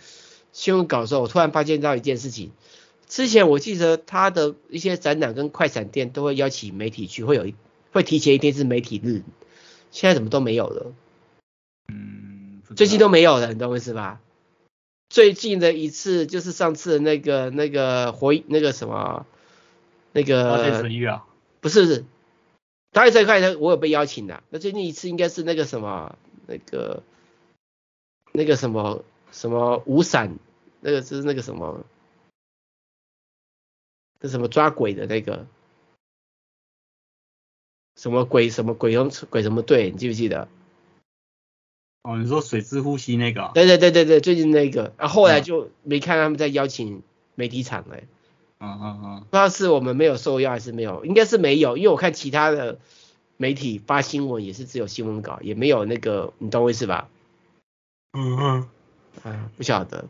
[0.51, 2.51] 新闻稿的时候，我突然发现到一件事情。
[3.07, 7.53] 之前我记得他的一些展览跟快闪店都会邀请媒体去，会有一
[7.91, 9.21] 会提前一天是媒体日，
[9.91, 10.91] 现在怎么都没有了？
[11.89, 14.21] 嗯，最近都没有了，你懂我意思吧？
[15.09, 19.25] 最近的一次就是上次那个那个火那个什么
[20.13, 20.57] 那个，
[21.59, 22.05] 不是不是，
[22.91, 24.43] 当然这块我有被邀请的。
[24.49, 26.17] 那最近一次应该是那个什么
[26.47, 27.03] 那个
[28.31, 29.03] 那个什么。
[29.31, 30.39] 什么五闪？
[30.81, 31.85] 那个是那个什么？
[34.19, 35.45] 那什么抓鬼的那个？
[37.95, 38.49] 什么鬼？
[38.49, 39.91] 什么鬼用鬼什么队？
[39.91, 40.47] 你记不记得？
[42.03, 43.51] 哦，你说水之呼吸那个？
[43.53, 47.03] 对对对对对，最近那个，然后后来就没看他们在邀请
[47.35, 47.97] 媒体场了。
[48.59, 52.77] 嗯嗯嗯，不知道是我们没有受邀还是没有，应该是没有，因为我看其他的
[53.37, 57.07] 媒体发新闻也是只有新闻稿，也没有那个，你懂我意思吧？
[58.13, 58.67] 嗯嗯，
[59.23, 60.05] 啊，不晓得。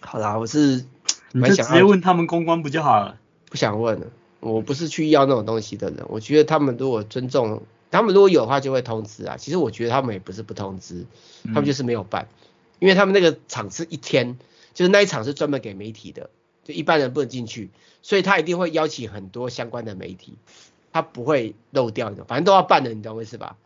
[0.00, 0.84] 好啦，我是
[1.32, 3.18] 你就直接问他们公关不就好了？
[3.48, 4.06] 不想问了，
[4.40, 6.04] 我不是去要那种东西的人。
[6.08, 7.62] 我觉得他们如果尊重，
[7.94, 9.36] 他们如果有的话就会通知啊。
[9.36, 11.06] 其实我觉得他们也不是不通知，
[11.44, 12.36] 他们就是没有办，嗯、
[12.80, 14.36] 因为他们那个场是一天，
[14.74, 16.30] 就是那一场是专门给媒体的，
[16.64, 17.70] 就一般人不能进去，
[18.02, 20.36] 所以他一定会邀请很多相关的媒体，
[20.92, 23.56] 他不会漏掉的，反正都要办的，你懂我意思吧？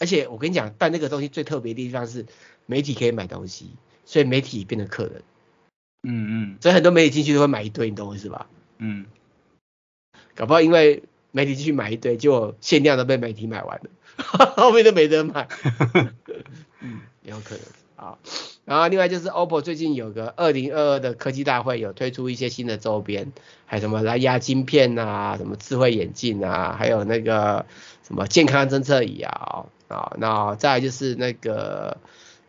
[0.00, 2.26] 而且我跟你讲，办那个东西最特别的地方是
[2.66, 3.70] 媒体可以买东西，
[4.04, 5.22] 所以媒体变成客人。
[6.02, 8.48] 嗯嗯，所以很多媒体进去都会买一堆，你懂我意思吧？
[8.78, 9.06] 嗯，
[10.34, 11.04] 搞不好因为
[11.34, 13.90] 媒体进去买一堆，结果限量都被媒体买完了，
[14.56, 15.48] 后面都没得买。
[16.78, 17.64] 嗯，有可能
[17.96, 18.18] 啊。
[18.64, 23.32] 然后另外就是 OPPO 最近有个二零二二的科技大会，有推出一些新的周边，
[23.66, 27.66] 还有什么蓝牙晶片啊，什么智慧眼镜啊，还有那个
[28.06, 31.96] 什么健康侦测仪啊啊，那再来就是那个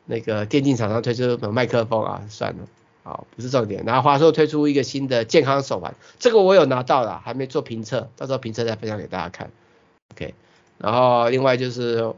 [0.05, 2.59] 那个电竞厂商推出什么麦克风啊，算了。
[3.05, 3.85] 好，不是重点。
[3.85, 9.51] 然后华硕推出一个新的健康手环，这个我有拿到了，还没做评测，到时候评测再分享给大家看。
[10.11, 10.33] OK。
[10.79, 12.15] 然后另外就是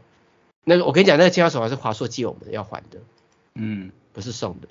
[0.64, 3.00] 那个，我跟你讲，那个健康手环是华硕借我们要还的，
[3.54, 4.68] 嗯，不是送的。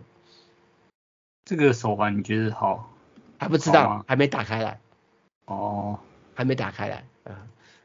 [1.45, 2.91] 这个手环你觉得好？
[3.38, 4.80] 还不知道，还没打开来。
[5.45, 5.99] 哦，
[6.34, 7.05] 还没打开来。
[7.26, 7.36] 嗯，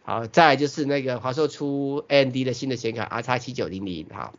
[0.05, 4.33] 好，再来就是那个华硕出 AMD 的新的显卡 R 叉七九零零，好。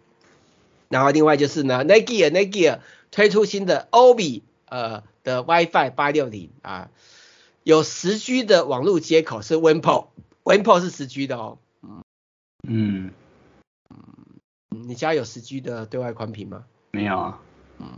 [0.93, 2.79] 然后另外就是呢，Netgear，Netgear
[3.09, 6.91] 推出新的 Orbi 呃的 WiFi 八六零啊，
[7.63, 11.57] 有十 G 的网络接口是 WinPo，WinPo 是十 G 的哦。
[12.67, 13.09] 嗯
[13.89, 16.65] 嗯，你家有十 G 的对外宽频吗？
[16.91, 17.39] 没有啊。
[17.79, 17.89] 嗯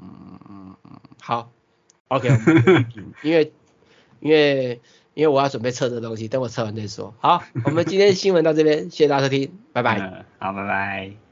[0.49, 1.51] 嗯嗯，好
[2.07, 2.29] ，OK，
[3.23, 3.51] 因为
[4.21, 4.79] 因为
[5.13, 7.13] 因为我要准备测这东西，等我测完再说。
[7.19, 9.99] 好，我们今天新闻到这边，谢谢大家收听，拜拜。
[9.99, 11.24] 嗯，好，拜拜。